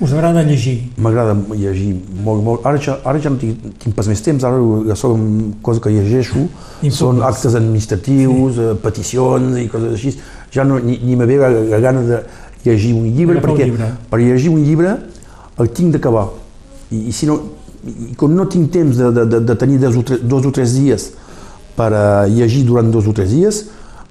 [0.00, 0.78] Us agrada llegir?
[0.96, 1.90] M'agrada llegir
[2.24, 2.64] molt, molt.
[2.64, 4.56] Ara ja, ara ja no tinc, tinc pas més temps, ara
[4.88, 5.18] la sola
[5.60, 6.46] cosa que llegeixo
[6.96, 8.64] són actes administratius, sí.
[8.64, 10.14] Eh, peticions i coses així.
[10.54, 12.22] Ja no, ni, ni me ve la, la gana de
[12.64, 13.90] llegir un llibre, perquè llibre.
[14.08, 14.96] per llegir un llibre
[15.60, 16.30] el tinc d'acabar.
[16.90, 17.36] I, I si no,
[17.86, 20.52] i com no tinc temps de, de, de, de tenir dos o, tres, dos o
[20.52, 21.10] tres dies
[21.76, 23.60] per uh, llegir durant dos o tres dies,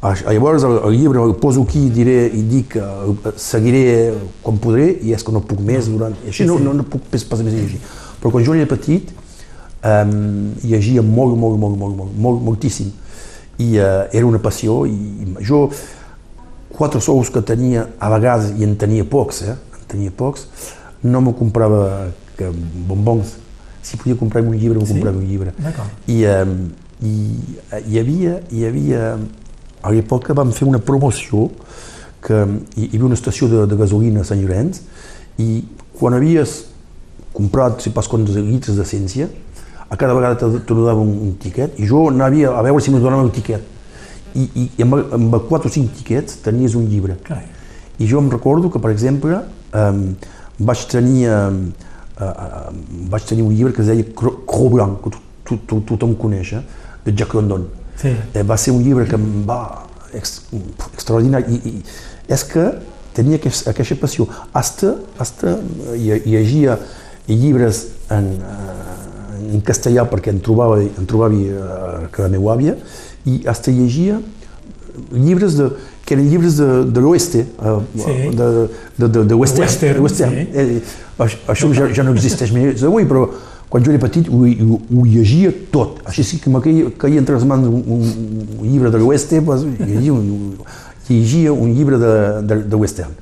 [0.01, 4.57] llavors el, el llibre el poso aquí i diré i dic que uh, seguiré quan
[4.61, 6.15] podré i és que no puc més durant...
[6.25, 7.81] I així no, no, no puc pas, pas més llegir.
[8.19, 9.11] Però quan jo era petit
[9.83, 12.89] um, llegia molt, molt, molt, molt, molt, molt moltíssim.
[13.59, 15.67] I uh, era una passió i, i jo
[16.73, 19.57] quatre sous que tenia, a vegades, i en tenia pocs, eh?
[19.81, 20.47] en tenia pocs,
[21.03, 22.47] no m'ho comprava que
[22.87, 23.35] bombons
[23.81, 24.93] si podia comprar un llibre, sí?
[24.93, 25.53] comprava un llibre.
[26.07, 26.55] I, um,
[27.01, 27.13] i
[27.87, 29.11] hi havia, hi havia,
[29.81, 31.47] a l'època vam fer una promoció
[32.25, 32.39] que
[32.75, 34.81] hi, hi havia una estació de, de gasolina a Sant Llorenç
[35.39, 35.61] i
[35.99, 36.65] quan havies
[37.35, 39.29] comprat, si pas quants litres d'essència,
[39.89, 42.91] a cada vegada te, te donava un, un tiquet i jo anava a veure si
[42.93, 43.77] me donava el tiquet.
[44.35, 47.15] I, i, i amb, amb 4 o 5 tiquets tenies un llibre.
[47.25, 47.47] Carai.
[47.99, 49.39] I jo em recordo que, per exemple,
[49.75, 50.03] um,
[50.59, 51.63] vaig tenir um,
[52.19, 55.15] vaig tenir un llibre que es deia Cro Blanc, que
[55.47, 56.63] to, to, tothom coneix, eh?
[57.05, 57.67] de Jack London.
[57.99, 58.13] Sí.
[58.33, 59.59] Eh, va ser un llibre que em va
[60.15, 60.39] ex,
[60.93, 62.65] extraordinari i, i és que
[63.15, 64.27] tenia aquest, aquesta passió.
[64.53, 65.57] Hasta, hasta
[65.95, 66.77] llegia
[67.29, 68.31] llibres en,
[69.53, 72.75] en castellà perquè en trobava, en trobava eh, que la meva àvia
[73.29, 74.19] i hasta llegia
[75.11, 75.69] llibres de,
[76.05, 78.15] que eren llibres de, de l'oeste, uh, sí.
[78.33, 78.49] de,
[78.97, 79.67] de, de, de western.
[79.67, 80.33] western, western.
[80.33, 80.47] Sí.
[80.53, 83.27] Eh, això ja, ja no existeix més avui, però
[83.69, 86.01] quan jo era petit ho, ho, ho llegia tot.
[86.09, 88.05] Així sí que me caia, caia entre les mans un, un,
[88.57, 90.57] un llibre de l'Oeste, pues, llegia, un,
[91.09, 92.13] llegia un llibre de,
[92.49, 93.13] de, de western.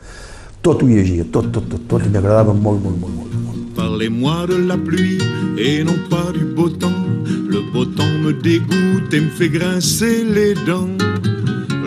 [0.63, 3.35] Tot ho llegia, tot, tot, tot, tot, i m'agradava molt, molt, molt, molt.
[3.43, 3.65] molt.
[3.77, 5.19] Parlez-moi de la pluie
[5.59, 7.03] et non pas du beau temps.
[7.27, 11.36] Le beau temps me dégoûte et me fait grincer les dents.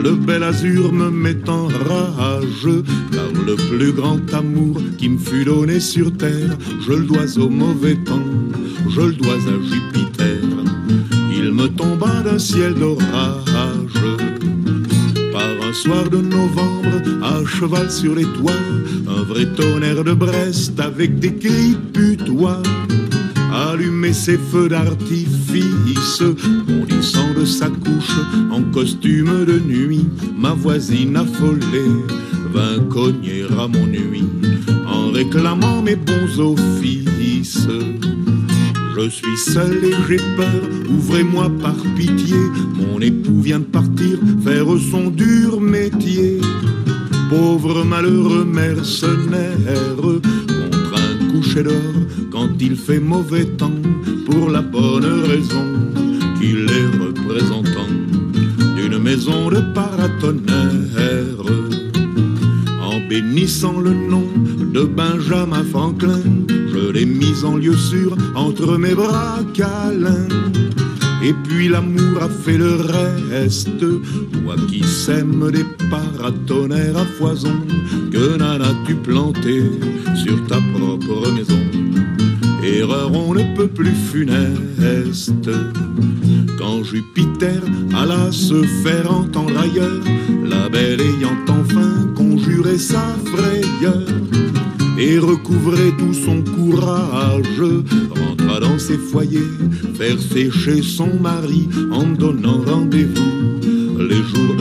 [0.02, 2.68] Le bel azur me met en rage,
[3.12, 7.50] car le plus grand amour qui me fut donné sur terre, je le dois au
[7.50, 8.30] mauvais temps,
[8.88, 10.40] je le dois à Jupiter.
[11.36, 13.04] Il me tomba d'un ciel d'orage,
[15.32, 18.64] par un soir de novembre, à cheval sur les toits,
[19.06, 22.62] un vrai tonnerre de Brest avec des cris putois
[23.80, 26.22] allumer ses feux d'artifice,
[26.66, 28.18] bondissant de sa couche
[28.50, 30.06] en costume de nuit.
[30.36, 31.94] Ma voisine affolée
[32.52, 34.28] vint cogner à mon nuit
[34.86, 37.68] en réclamant mes bons offices.
[38.96, 42.36] Je suis seul et j'ai peur, ouvrez-moi par pitié.
[42.74, 46.38] Mon époux vient de partir faire son dur métier.
[47.30, 49.56] Pauvre malheureux mercenaire,
[51.32, 51.72] coucher d'or
[52.40, 53.82] quand il fait mauvais temps
[54.24, 55.66] pour la bonne raison
[56.38, 57.92] qu'il est représentant
[58.76, 61.44] d'une maison de paratonnerre.
[62.82, 64.26] En bénissant le nom
[64.72, 70.28] de Benjamin Franklin, je l'ai mis en lieu sûr entre mes bras câlins.
[71.22, 73.80] Et puis l'amour a fait le reste.
[74.32, 77.60] Toi qui sèmes des paratonnerres à foison,
[78.10, 79.62] que n'en as-tu planté
[80.14, 81.60] sur ta propre maison
[82.62, 85.50] Erreur on ne peut plus funeste.
[86.58, 87.62] Quand Jupiter
[87.94, 90.04] alla se faire entendre ailleurs,
[90.44, 94.06] la belle ayant enfin conjuré sa frayeur
[94.98, 97.62] et recouvrait tout son courage,
[98.10, 99.50] rentra dans ses foyers,
[99.94, 104.60] faire sécher son mari en donnant rendez-vous les jours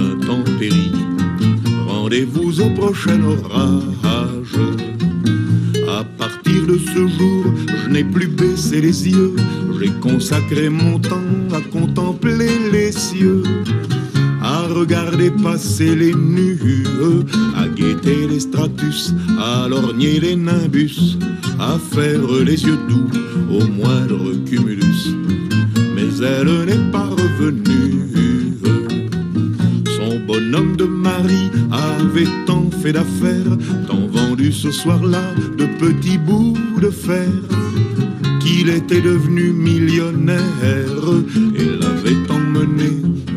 [0.60, 0.92] péri.
[1.88, 4.09] Rendez-vous au prochain orage.
[8.67, 9.36] Yeux,
[9.80, 13.43] j'ai consacré mon temps à contempler les cieux
[14.41, 16.86] à regarder passer les nues,
[17.56, 21.17] à guetter les stratus, à lorgner les nimbus,
[21.60, 23.10] à faire les yeux doux
[23.52, 25.13] au moindre cumulus.
[25.95, 28.56] Mais elle n'est pas revenue.
[29.98, 35.24] Son bonhomme de mari avait tant fait d'affaires, tant vendu ce soir-là
[35.58, 37.28] de petits bouts de fer
[38.91, 40.39] était devenu millionnaire
[41.56, 42.89] et l'avait emmené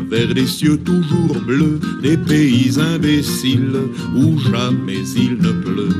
[0.09, 3.77] vers des cieux toujours bleus, des pays imbéciles
[4.15, 5.95] où jamais il ne pleut,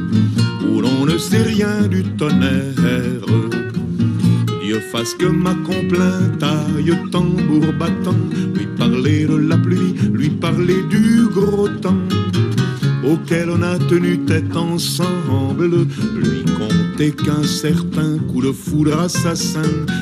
[0.67, 3.27] où l'on ne sait rien du tonnerre.
[4.63, 8.17] Dieu fasse que ma complainte aille tambour battant,
[8.55, 12.07] lui parler de la pluie, lui parler du gros temps
[13.05, 15.85] auquel on a tenu tête ensemble,
[17.03, 19.61] compter qu'un certain coup de foudre assassin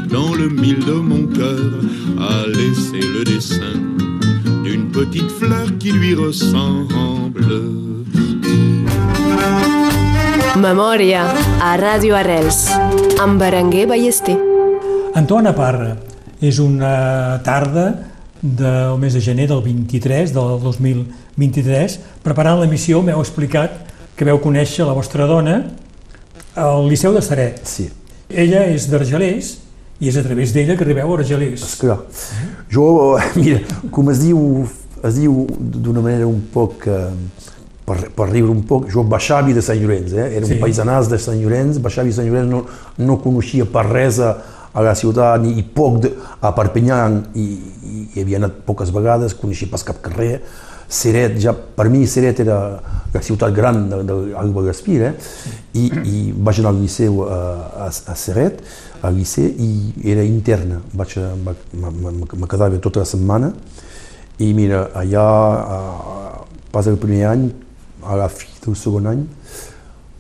[0.10, 1.72] dans le mille de mon cœur
[2.20, 3.80] a laissé le dessin
[4.64, 7.46] d'une petite fleur qui lui ressemble.
[10.58, 11.26] Memòria
[11.62, 12.70] a Ràdio Arrels
[13.22, 14.38] amb Berenguer Ballester.
[15.16, 15.96] Antona Parra
[16.42, 17.94] és una tarda
[18.42, 24.86] del mes de gener del 23 del 2023 preparant l'emissió m'heu explicat que veu conèixer
[24.86, 25.62] la vostra dona
[26.56, 27.90] al Liceu de Saret Sí,
[28.30, 29.58] ella és d'Argelers
[30.02, 32.00] i és a través d'ella que arribeu a Argelers esclar.
[32.72, 33.60] Jo, mira,
[33.94, 34.64] com es diu,
[35.06, 37.12] es diu d'una manera un poc, eh,
[37.86, 40.26] per, per riure un poc, jo baixavi de Sant Llorenç, eh?
[40.40, 40.56] era Sí.
[40.56, 42.64] un paisanàs de Sant Llorenç, baixavi de Sant Llorenç, no,
[42.98, 44.32] no coneixia per res a,
[44.74, 47.00] a la ciutat, ni i poc de, a Perpinyà,
[47.36, 47.46] i,
[47.86, 50.40] i, hi havia anat poques vegades, coneixia pas cap carrer,
[50.92, 52.58] Seret, ja, per mi Seret era
[53.14, 53.86] la ciutat gran
[54.66, 55.14] Gaspir, eh?
[55.80, 57.38] I, i vaig anar al liceu a,
[57.86, 58.60] a, a Seret,
[59.02, 61.16] al liceu, i era interna, vaig,
[61.48, 61.56] va-
[61.96, 62.14] me-
[62.52, 63.54] quedava tota la setmana,
[64.44, 65.26] i mira, allà,
[65.78, 65.80] a,
[66.76, 67.48] pas el primer any,
[68.04, 69.24] a la fi del segon any,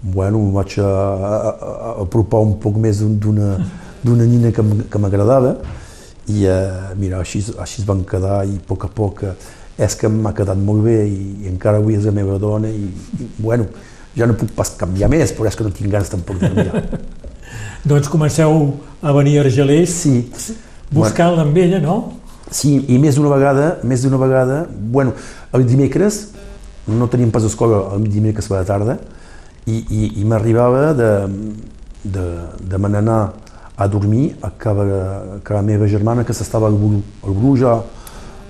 [0.01, 3.55] bueno, em vaig a, a, a, apropar un poc més d'un- d'una
[4.01, 4.63] d'una nina que,
[4.97, 5.51] m'agradava
[6.33, 9.33] i eh, mira, així, així es van quedar i a poc a poc eh,
[9.77, 12.89] és que m'ha quedat molt bé i, i encara avui és la meva dona i,
[13.19, 13.67] i bueno,
[14.17, 16.83] ja no puc pas canviar més, però és que no tinc ganes tampoc de canviar.
[17.91, 18.57] doncs comenceu
[19.01, 20.15] a venir a Argelers Sí,
[20.91, 21.97] buscant-la amb ella, no?
[22.51, 25.15] Sí, i més d'una vegada, més d'una vegada, bueno,
[25.55, 26.25] el dimecres,
[26.91, 28.97] no teníem pas escola el dimecres a la tarda,
[29.69, 31.11] i, i, i m'arribava de,
[32.03, 32.25] de,
[32.67, 33.21] de me n'anar
[33.77, 34.83] a dormir a casa,
[35.39, 36.99] a la meva germana que s'estava al Buru.
[37.23, 37.77] El Buru ja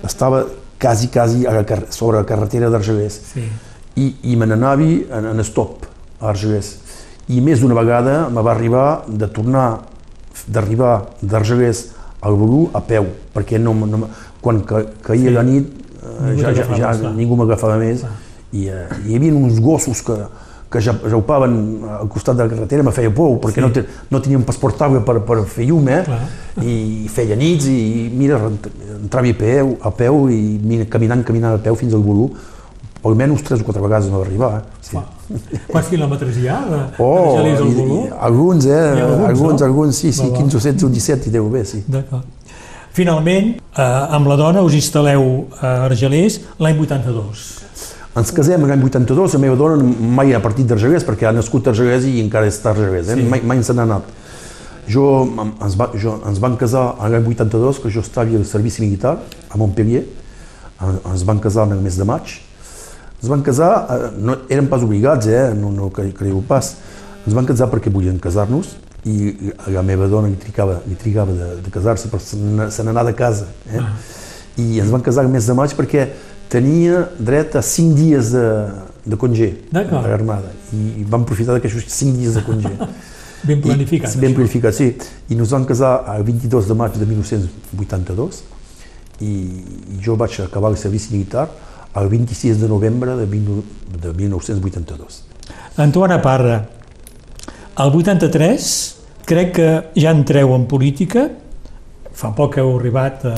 [0.04, 0.42] estava
[0.82, 1.64] quasi, quasi a la,
[1.94, 3.18] sobre la carretera d'Argelès.
[3.32, 3.46] Sí.
[4.02, 5.86] I, i me n'anava en, en stop
[6.18, 6.74] a Argelès.
[7.30, 9.66] I més d'una vegada me va arribar de tornar,
[10.50, 11.86] d'arribar d'Argelès
[12.22, 14.08] al Buru a peu, perquè no, no,
[14.42, 15.34] quan ca, caïa sí.
[15.36, 15.70] la nit
[16.02, 18.02] eh, ja, ja, ja, ja ningú m'agafava més.
[18.06, 18.16] Ah.
[18.52, 20.18] I eh, hi havia uns gossos que,
[20.72, 21.56] que ja jaupaven
[22.00, 23.64] al costat de la carretera, me feia por, perquè sí.
[23.64, 26.02] no, te, no tenia un passaport per, per fer llum, eh?
[26.62, 28.40] i feia nits, i mira,
[28.98, 32.30] entrava a peu, a peu i mira, caminant, caminant a peu fins al Bolú,
[33.04, 34.52] almenys tres o quatre vegades no va arribar.
[34.58, 34.84] Eh?
[34.88, 35.00] Sí.
[35.68, 38.02] Quants quilòmetres hi ha de, oh, de al Bolú?
[38.18, 38.78] Alguns, eh?
[38.78, 39.66] Alguns, alguns, no?
[39.66, 41.82] alguns, sí, sí, 15 o 16 o 17 hi deu haver, sí.
[41.88, 42.38] D'acord.
[42.92, 43.84] Finalment, eh,
[44.16, 47.44] amb la dona us instal·leu a Argelers l'any 82.
[48.12, 49.78] Ens casem l'any 82, la meva dona
[50.16, 53.16] mai ha partit d'Argelers perquè ha nascut a Argelers i encara està a Argelers, eh?
[53.16, 53.24] sí.
[53.24, 54.10] mai, mai se n'ha anat.
[54.92, 59.14] Jo, ens, va, jo, ens van casar l'any 82, que jo estava al servici militar
[59.48, 60.02] a Montpellier,
[60.82, 62.34] ens van casar el mes de maig.
[63.22, 65.52] Ens van casar, eh, no, eren pas obligats, eh?
[65.56, 66.74] no, no creieu pas,
[67.22, 68.74] ens van casar perquè volien casar-nos
[69.08, 69.32] i
[69.72, 73.48] la meva dona li trigava, li trigava de, de casar-se per se n'anar de casa.
[73.70, 73.80] Eh?
[73.80, 73.94] Ah.
[74.60, 76.10] I ens van casar el mes de maig perquè
[76.52, 78.46] tenia dret a 5 dies de,
[79.08, 82.72] de congé a l'armada i, vam aprofitar d'aquests 5 dies de congé.
[83.48, 84.14] ben planificat.
[84.14, 84.92] I, ben planificat, sí.
[85.32, 88.42] I nos vam casar el 22 de maig de 1982
[89.24, 91.48] i, i jo vaig acabar el servici militar
[91.96, 93.62] el 26 de novembre de, 20,
[94.00, 95.22] de 1982.
[95.76, 96.56] Antoine Parra,
[97.78, 98.68] el 83
[99.28, 101.28] crec que ja entreu en política,
[102.12, 103.34] fa poc heu arribat a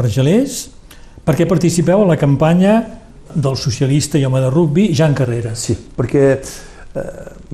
[0.00, 0.68] Argelers,
[1.26, 2.74] perquè participeu a la campanya
[3.34, 5.54] del socialista i home de rugbi, Jan Carrera.
[5.54, 6.24] Sí, perquè,
[6.94, 7.04] eh,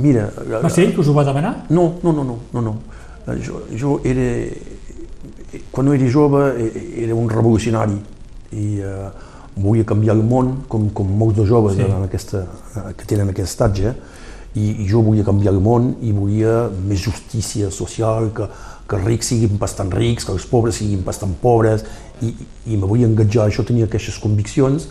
[0.02, 0.30] mira...
[0.62, 1.66] Va ser ell que us ho va demanar?
[1.68, 2.76] No, no, no, no, no, no.
[3.26, 4.30] Eh, jo, jo era...
[5.72, 6.40] Quan era jove
[7.00, 7.94] era un revolucionari
[8.52, 9.06] i eh,
[9.56, 11.84] volia canviar el món, com, com molts de joves sí.
[11.86, 12.42] en aquesta,
[12.96, 13.94] que tenen aquest estatge,
[14.56, 18.48] i, i jo volia canviar el món i volia més justícia social, que,
[18.88, 21.84] que els rics siguin bastant rics, que els pobres siguin bastant pobres,
[22.22, 22.32] i,
[22.72, 24.88] i me vull engatjar, això tenia aquestes conviccions,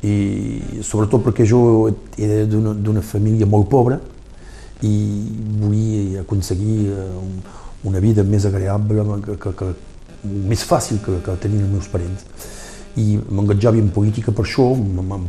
[0.00, 3.98] i sobretot perquè jo era d'una família molt pobra
[4.80, 4.94] i
[5.60, 7.08] volia aconseguir eh,
[7.84, 9.68] una vida més agradable, que, que, que,
[10.24, 12.24] més fàcil que, que tenien els meus parents.
[13.00, 14.72] I m'engatjava en política per això,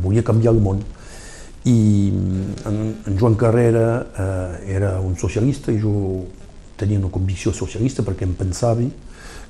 [0.02, 0.82] volia canviar el món.
[1.68, 1.78] I
[2.66, 6.24] en, en Joan Carrera eh, era un socialista i jo
[6.80, 8.82] tenia una convicció socialista perquè em pensava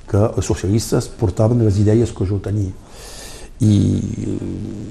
[0.09, 2.71] que els socialistes portaven les idees que jo tenia.
[3.63, 3.73] I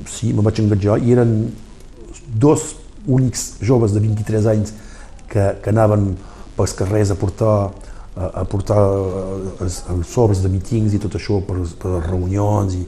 [0.08, 1.36] sí, me vaig engatjar i eren
[2.40, 2.74] dos
[3.06, 4.74] únics joves de 23 anys
[5.28, 6.12] que, que anaven
[6.56, 7.56] pels carrers a portar
[8.14, 8.78] a, a portar
[9.64, 12.82] els, els sobres de mítings i tot això per, per les reunions i,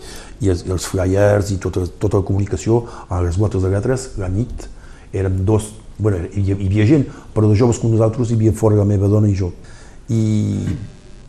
[0.44, 4.28] i, els, els flyers i tota, tota la comunicació a les botes de lletres la
[4.28, 4.68] nit
[5.14, 8.80] eren dos, bueno, hi, hi havia gent, però de joves com nosaltres hi havia fora
[8.80, 9.52] la meva dona i jo.
[10.10, 10.22] I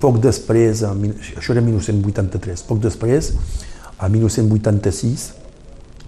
[0.02, 3.34] poc després, això era 1983, poc després,
[3.98, 5.30] a 1986,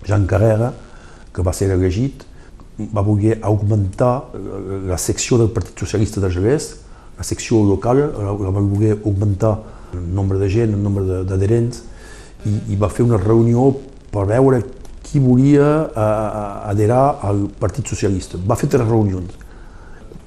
[0.07, 0.73] Jean Carrera,
[1.33, 2.25] que va ser elegit,
[2.93, 4.29] va voler augmentar
[4.87, 6.29] la secció del Partit Socialista de
[7.17, 9.57] la secció local, la va voler augmentar
[9.93, 11.81] el nombre de gent, el nombre d'adherents,
[12.45, 13.71] i, i va fer una reunió
[14.11, 14.61] per veure
[15.01, 15.87] qui volia
[16.67, 18.37] adherar al Partit Socialista.
[18.37, 19.31] Va fer tres reunions.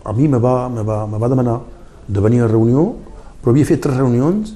[0.05, 1.61] A mi me va, me va, me va demanar
[2.09, 2.96] de venir a la reunió
[3.40, 4.55] però havia fet tres reunions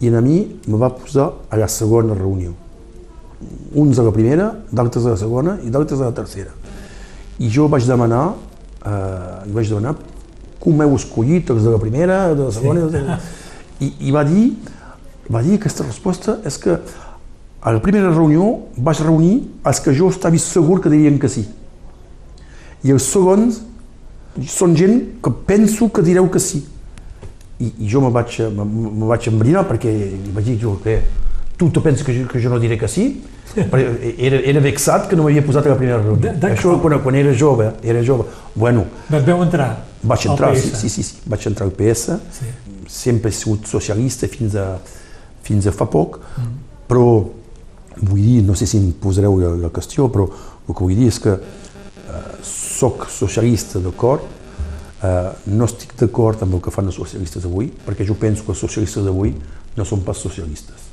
[0.00, 2.52] i a mi me va posar a la segona reunió.
[3.74, 6.52] Uns a la primera, d'altres a la segona i d'altres a la tercera.
[7.38, 8.34] I jo vaig demanar,
[8.84, 9.96] eh, vaig demanar
[10.60, 12.86] com m'heu escollit, els de la primera, de la segona...
[12.86, 12.92] Sí.
[12.92, 13.18] De...
[13.84, 14.44] I, I va dir,
[15.28, 16.76] va dir aquesta resposta és que
[17.64, 18.46] a la primera reunió
[18.76, 19.34] vaig reunir
[19.66, 21.42] els que jo estava segur que dirien que sí.
[22.84, 23.62] I els segons
[24.50, 26.62] són gent que penso que direu que sí
[27.60, 29.92] i, i jo me vaig, me, me vaig embrinar perquè
[30.34, 30.98] vaig dir, jo, què,
[31.58, 33.08] tu te penses que jo, que jo no diré que sí?
[33.54, 36.32] Era, era vexat que no m'havia posat a la primera reunió.
[36.48, 38.24] Això quan, quan era jove, era jove.
[38.56, 39.68] Bueno, Vas veu entrar
[40.02, 42.48] Vaig entrar, sí, sí, sí, sí, vaig entrar al PS, sí.
[42.90, 44.66] sempre he sigut socialista fins a,
[45.46, 46.50] fins a fa poc, mm.
[46.90, 47.06] però
[48.02, 51.08] vull dir, no sé si em posareu la, la qüestió, però el que vull dir
[51.12, 54.33] és que eh, soc socialista d'acord, Eh,
[55.46, 58.62] no estic d'acord amb el que fan els socialistes avui, perquè jo penso que els
[58.62, 59.34] socialistes d'avui
[59.76, 60.90] no són pas socialistes.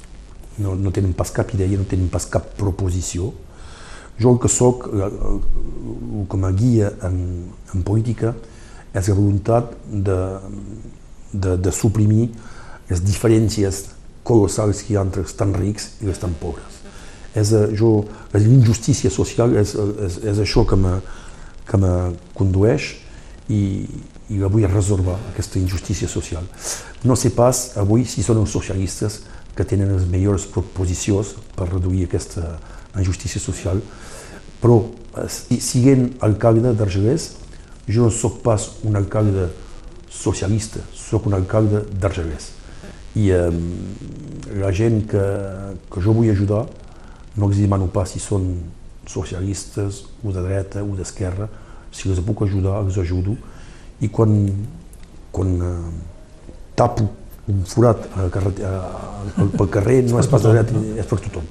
[0.60, 3.32] No, no tenen pas cap idea, no tenen pas cap proposició.
[4.20, 5.16] Jo el que sóc, el,
[6.20, 7.22] el que me guia en,
[7.74, 8.34] en política
[8.92, 10.20] és la voluntat de,
[11.32, 12.28] de, de suprimir
[12.90, 13.86] les diferències
[14.28, 16.82] colossals que hi ha entre els tan rics i els tan pobres.
[17.32, 18.02] És, eh, jo,
[18.36, 19.72] l'injustícia social és,
[20.08, 20.98] és, és això que me,
[21.70, 21.94] que me
[22.36, 22.92] condueix
[23.52, 23.62] i,
[24.32, 26.48] i la vull resolver, aquesta injustícia social.
[27.04, 29.22] No sé pas avui si són els socialistes
[29.56, 32.56] que tenen les millors proposicions per reduir aquesta
[33.00, 33.82] injustícia social,
[34.62, 37.32] però eh, si, siguent alcalde d'Argelès,
[37.92, 39.50] jo no sóc pas un alcalde
[40.12, 42.52] socialista, sóc un alcalde d'Argelès.
[43.20, 43.50] I eh,
[44.62, 45.24] la gent que,
[45.92, 46.66] que jo vull ajudar
[47.36, 48.54] no els demano pas si són
[49.08, 51.50] socialistes o de dreta o d'esquerra,
[51.92, 53.36] si els puc ajudar, els ajudo
[54.02, 54.36] i quan,
[55.32, 55.90] quan eh,
[56.76, 57.08] tapo
[57.52, 61.48] un forat a, a, a, pel carrer no és pas de dreta, és per tothom.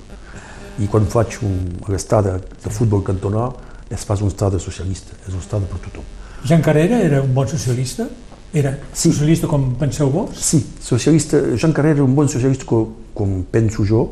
[0.81, 1.59] I quan faig un,
[1.93, 3.51] l'estada de futbol cantonà
[3.91, 6.07] és pas un estada socialista, és un estada per tothom.
[6.47, 8.07] Jean Carrera era un bon socialista?
[8.55, 9.11] Era sí.
[9.11, 10.39] socialista com penseu vos?
[10.41, 11.39] Sí, socialista.
[11.55, 14.07] Jean Carrera era un bon socialista com, com penso jo.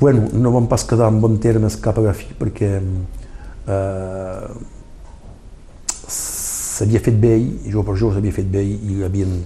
[0.00, 4.44] Bueno, no vam pas quedar en bon termes cap a la fi perquè eh,
[6.80, 7.36] s'havia fet bé,
[7.68, 9.38] jo per jo s'havia fet bé i l'havien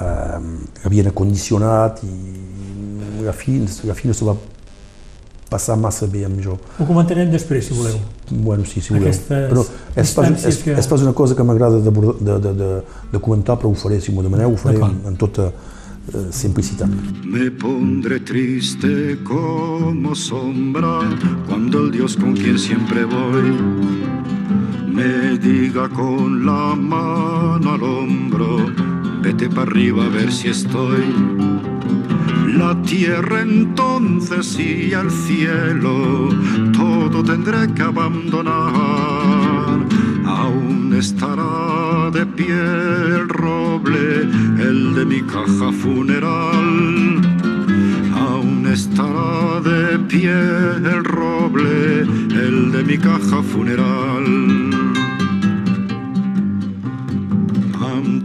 [0.00, 0.40] eh,
[0.86, 2.14] havien acondicionat i
[3.24, 4.36] la fi, la fi no se va
[5.50, 6.56] passar massa bé amb jo.
[6.78, 7.98] Ho comentarem després, si voleu.
[8.30, 9.10] Bueno, sí, si voleu.
[9.10, 9.62] Aquestes però
[10.02, 10.74] és pas, és, que...
[10.80, 12.72] és pas una cosa que m'agrada de, de, de, de,
[13.12, 16.90] de comentar, però ho faré, si m'ho demaneu, ho faré en, en tota eh, simplicitat.
[17.22, 20.98] Me pondré triste como sombra
[21.46, 24.23] cuando el Dios con quien siempre voy
[24.94, 28.66] me diga con la mano al hombro,
[29.20, 31.04] vete para arriba a ver si estoy
[32.56, 36.28] la tierra entonces y el cielo,
[36.72, 38.54] todo tendré que abandonar.
[40.24, 44.22] Aún estará de pie el roble,
[44.68, 47.20] el de mi caja funeral.
[48.14, 54.83] Aún estará de pie el roble, el de mi caja funeral.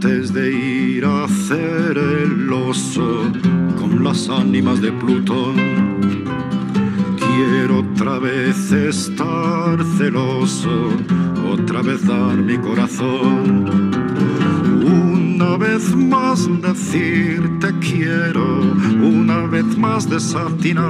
[0.02, 3.30] Antes de ir a hacer el oso,
[4.02, 5.56] las ánimas de Plutón.
[7.18, 10.88] Quiero otra vez estar celoso,
[11.52, 13.90] otra vez dar mi corazón.
[14.86, 18.72] Una vez más decirte quiero,
[19.02, 20.86] una vez más desatinar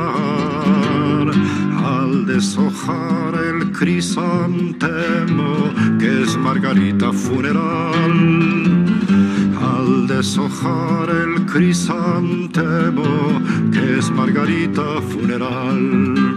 [1.84, 8.89] al deshojar el crisantemo que es margarita funeral al
[10.16, 13.40] deshojar el crisantemo
[13.72, 16.36] que es margarita funeral.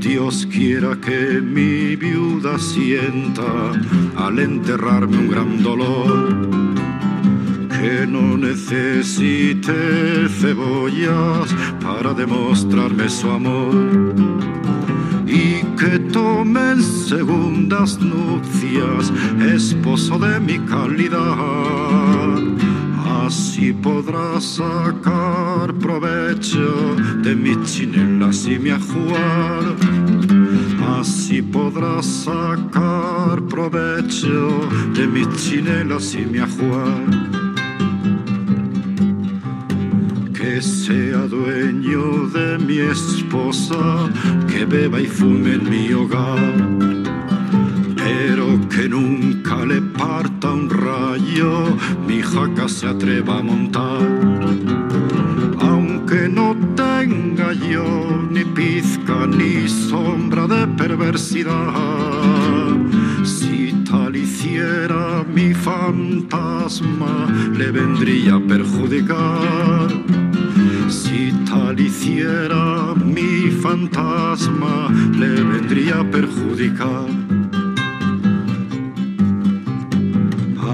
[0.00, 3.70] Dios quiera que mi viuda sienta
[4.16, 6.48] al enterrarme un gran dolor,
[7.78, 14.29] que no necesite cebollas para demostrarme su amor
[15.80, 19.10] que tomen segundas nupcias,
[19.54, 22.36] esposo de mi calidad.
[23.24, 29.76] Así podrás sacar provecho de mi chinelas y mi ajuar.
[30.98, 37.29] Así podrás sacar provecho de mis chinelas y mi ajuar
[40.58, 44.10] sea dueño de mi esposa,
[44.48, 46.38] que beba y fume en mi hogar,
[47.94, 51.76] pero que nunca le parta un rayo,
[52.06, 54.02] mi jaca se atreva a montar.
[55.60, 57.86] Aunque no tenga yo
[58.30, 61.54] ni pizca ni sombra de perversidad,
[63.22, 69.99] si tal hiciera mi fantasma, le vendría a perjudicar
[72.10, 74.88] tal hiciera mi fantasma,
[75.18, 77.06] le vendría a perjudicar.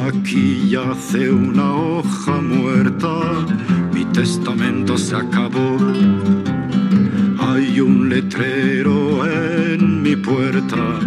[0.07, 3.47] Aquí yace una hoja muerta,
[3.93, 5.79] mi testamento se acabó.
[7.39, 11.01] Hay un letrero en mi puerta,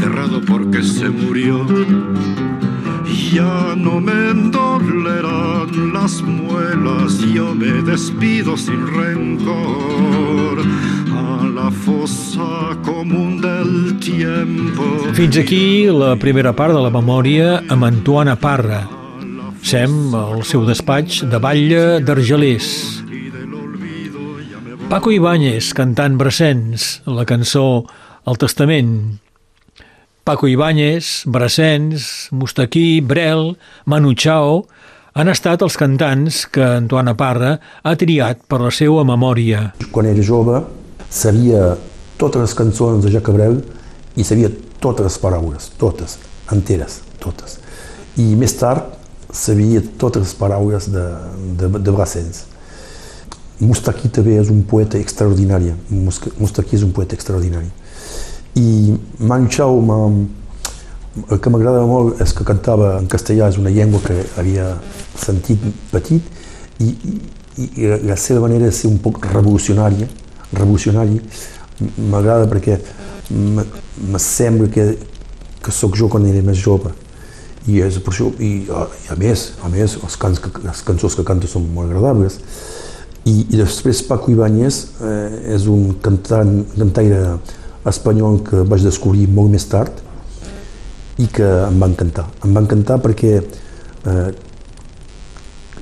[0.00, 1.66] cerrado porque se murió
[3.32, 10.58] ya no me endolerán las muelas, yo me despido sin rencor
[11.14, 14.82] a la fossa común del tiempo.
[15.12, 18.82] Fins aquí la primera part de la memòria amb Antoana Parra.
[19.62, 23.04] Sem al seu despatx de Batlle d'Argelers.
[24.90, 27.84] Paco Ibáñez cantant Brassens, la cançó
[28.26, 29.20] El Testament.
[30.24, 34.66] Paco Ibáñez, Brassens, Mustaquí, Brel, Manu Chao
[35.14, 39.70] han estat els cantants que Antoine Parra ha triat per la seva memòria.
[39.90, 40.60] Quan era jove
[41.10, 41.74] sabia
[42.20, 43.58] totes les cançons de Jacques Brel
[44.16, 46.18] i sabia totes les paraules, totes,
[46.52, 47.58] enteres, totes.
[48.20, 48.94] I més tard
[49.32, 51.04] sabia totes les paraules de,
[51.58, 52.44] de, de Brassens.
[53.60, 55.74] Mustaki també és un poeta extraordinari.
[55.90, 57.68] Mustaki és un poeta extraordinari.
[58.58, 59.78] I Manu Chao,
[61.30, 64.72] el que m'agrada molt és que cantava en castellà, és una llengua que havia
[65.18, 66.22] sentit petit
[66.80, 70.08] i, i, i la seva manera de ser un poc revolucionària,
[70.52, 71.20] revolucionari,
[72.10, 72.78] m'agrada perquè
[73.30, 74.90] me sembla que,
[75.62, 76.94] que sóc jo quan era més jove
[77.68, 81.24] i és per això, i, i a més, a més, els cants, les cançons que
[81.28, 82.38] canta són molt agradables.
[83.28, 87.36] I, i després Paco Ibáñez eh, és un cantant, cantaire
[87.88, 90.02] espanyol que vaig descobrir molt més tard
[91.20, 92.26] i que em va encantar.
[92.44, 94.28] Em va encantar perquè eh,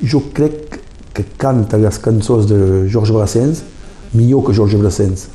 [0.03, 0.78] jo crec
[1.14, 3.64] que canta les cançons de Georges Brassens
[4.14, 5.26] millor que Georges Brassens.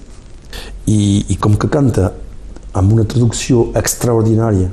[0.87, 2.11] I, i com que canta
[2.73, 4.71] amb una traducció extraordinària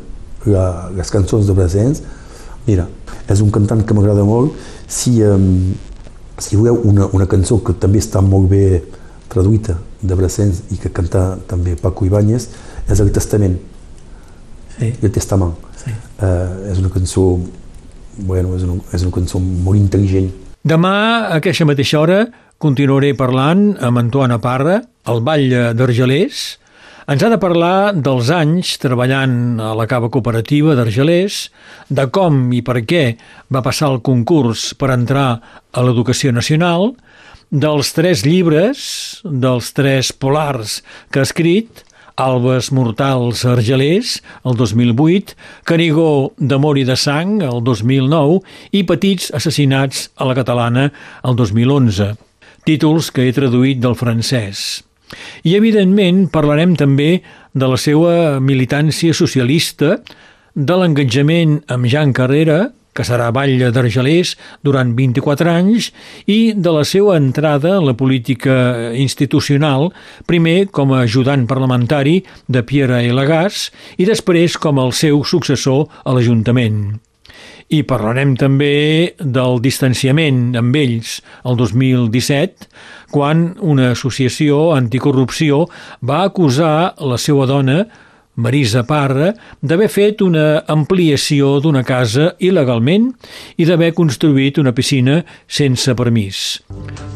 [0.48, 0.64] la,
[0.96, 2.02] les cançons de Brassens,
[2.66, 2.86] mira,
[3.30, 4.56] és un cantant que m'agrada molt.
[4.90, 5.72] Si, um,
[6.40, 8.64] si voleu una, una cançó que també està molt bé
[9.30, 12.48] traduïta de Brassens i que canta també Paco Ibáñez,
[12.90, 13.56] és El Testament.
[14.76, 14.92] Sí.
[15.00, 15.56] El Testament.
[15.80, 15.94] Sí.
[16.20, 17.24] Uh, és una cançó
[18.20, 20.30] bueno, és una, és una cançó molt intel·ligent.
[20.66, 20.94] Demà,
[21.30, 22.24] a aquesta mateixa hora,
[22.60, 26.42] continuaré parlant amb Antoine Parra, al Ball d'Argelers,
[27.10, 31.40] ens ha de parlar dels anys treballant a la cava cooperativa d'Argelers,
[31.88, 33.04] de com i per què
[33.50, 36.92] va passar el concurs per entrar a l'educació nacional,
[37.50, 40.80] dels tres llibres, dels tres polars
[41.10, 41.84] que ha escrit,
[42.20, 45.34] Albes Mortals Argelers, el 2008,
[45.64, 48.40] Canigó d'Amor i de Sang, el 2009,
[48.76, 50.90] i Petits Assassinats a la Catalana,
[51.24, 52.12] el 2011.
[52.68, 54.82] Títols que he traduït del francès.
[55.42, 57.22] I, evidentment, parlarem també
[57.56, 59.96] de la seva militància socialista,
[60.54, 64.34] de l'engatjament amb Jean Carrera, que serà batlle d'Argelers
[64.66, 65.90] durant 24 anys,
[66.26, 69.90] i de la seva entrada a la política institucional,
[70.26, 73.68] primer com a ajudant parlamentari de Pierre Elagàs
[73.98, 76.98] i després com el seu successor a l'Ajuntament.
[77.70, 82.66] I parlarem també del distanciament amb ells el 2017,
[83.14, 85.68] quan una associació anticorrupció
[86.02, 87.84] va acusar la seva dona,
[88.36, 93.10] Marisa Parra, d'haver fet una ampliació d'una casa il·legalment
[93.58, 96.60] i d'haver construït una piscina sense permís.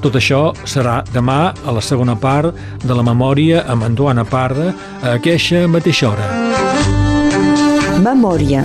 [0.02, 2.54] Tot això serà demà a la segona part
[2.84, 6.28] de la memòria amb Antoine Parra a aquesta mateixa hora.
[8.04, 8.64] Memòria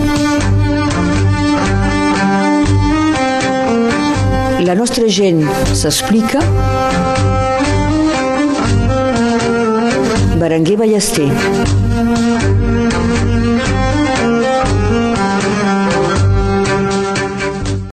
[4.69, 5.39] la nostra gent
[5.73, 6.41] s'explica
[10.37, 11.29] Berenguer Ballester